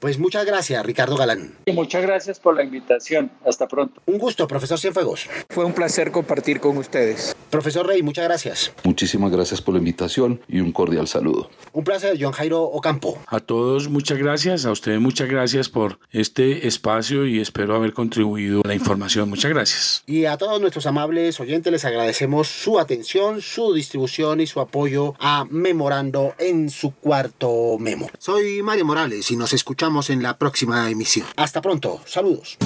Pues 0.00 0.18
muchas 0.18 0.46
gracias, 0.46 0.86
Ricardo 0.86 1.16
Galán. 1.16 1.54
Y 1.66 1.72
muchas 1.72 2.02
gracias 2.02 2.38
por 2.38 2.54
la 2.54 2.62
invitación. 2.62 3.32
Hasta 3.44 3.66
pronto. 3.66 4.00
Un 4.06 4.18
gusto, 4.18 4.46
profesor 4.46 4.78
Cienfuegos. 4.78 5.28
Fue 5.48 5.64
un 5.64 5.72
placer 5.72 6.12
compartir 6.12 6.60
con 6.60 6.76
ustedes. 6.76 7.34
Profesor 7.50 7.84
Rey, 7.84 8.02
muchas 8.02 8.24
gracias. 8.24 8.72
Muchísimas 8.84 9.32
gracias 9.32 9.60
por 9.60 9.74
la 9.74 9.78
invitación 9.78 10.40
y 10.46 10.60
un 10.60 10.70
cordial 10.70 11.08
saludo. 11.08 11.50
Un 11.72 11.82
placer, 11.82 12.16
John 12.20 12.30
Jairo 12.30 12.62
Ocampo. 12.62 13.18
A 13.26 13.40
todos 13.40 13.88
muchas 13.88 14.18
gracias, 14.18 14.66
a 14.66 14.70
ustedes 14.70 15.00
muchas 15.00 15.28
gracias 15.28 15.68
por 15.68 15.98
este 16.12 16.68
espacio 16.68 17.26
y 17.26 17.40
espero 17.40 17.74
haber 17.74 17.92
contribuido 17.92 18.62
a 18.64 18.68
la 18.68 18.74
información. 18.74 19.28
Muchas 19.28 19.50
gracias. 19.50 20.04
Y 20.06 20.26
a 20.26 20.36
todos 20.36 20.60
nuestros 20.60 20.86
amables 20.86 21.40
oyentes 21.40 21.72
les 21.72 21.84
agradecemos 21.84 22.46
su 22.46 22.78
atención, 22.78 23.40
su 23.40 23.74
distribución 23.74 24.40
y 24.40 24.46
su 24.46 24.60
apoyo 24.60 25.14
a 25.18 25.44
Memorando 25.50 26.34
en 26.38 26.70
su 26.70 26.92
cuarto 26.92 27.78
memo. 27.80 28.08
Soy 28.18 28.62
Mario 28.62 28.84
Morales 28.84 29.30
y 29.30 29.36
nos 29.36 29.52
escuchamos 29.52 29.87
en 29.88 30.22
la 30.22 30.36
próxima 30.36 30.90
emisión. 30.90 31.26
Hasta 31.36 31.62
pronto, 31.62 32.00
saludos. 32.04 32.58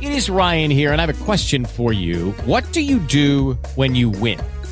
It 0.00 0.12
is 0.12 0.30
Ryan 0.30 0.70
here, 0.70 0.92
and 0.92 1.00
I 1.00 1.06
have 1.06 1.10
a 1.10 1.24
question 1.24 1.64
for 1.64 1.92
you. 1.92 2.32
What 2.46 2.64
do 2.72 2.80
you 2.80 3.00
do 3.00 3.58
when 3.74 3.94
you 3.94 4.08
win? 4.08 4.38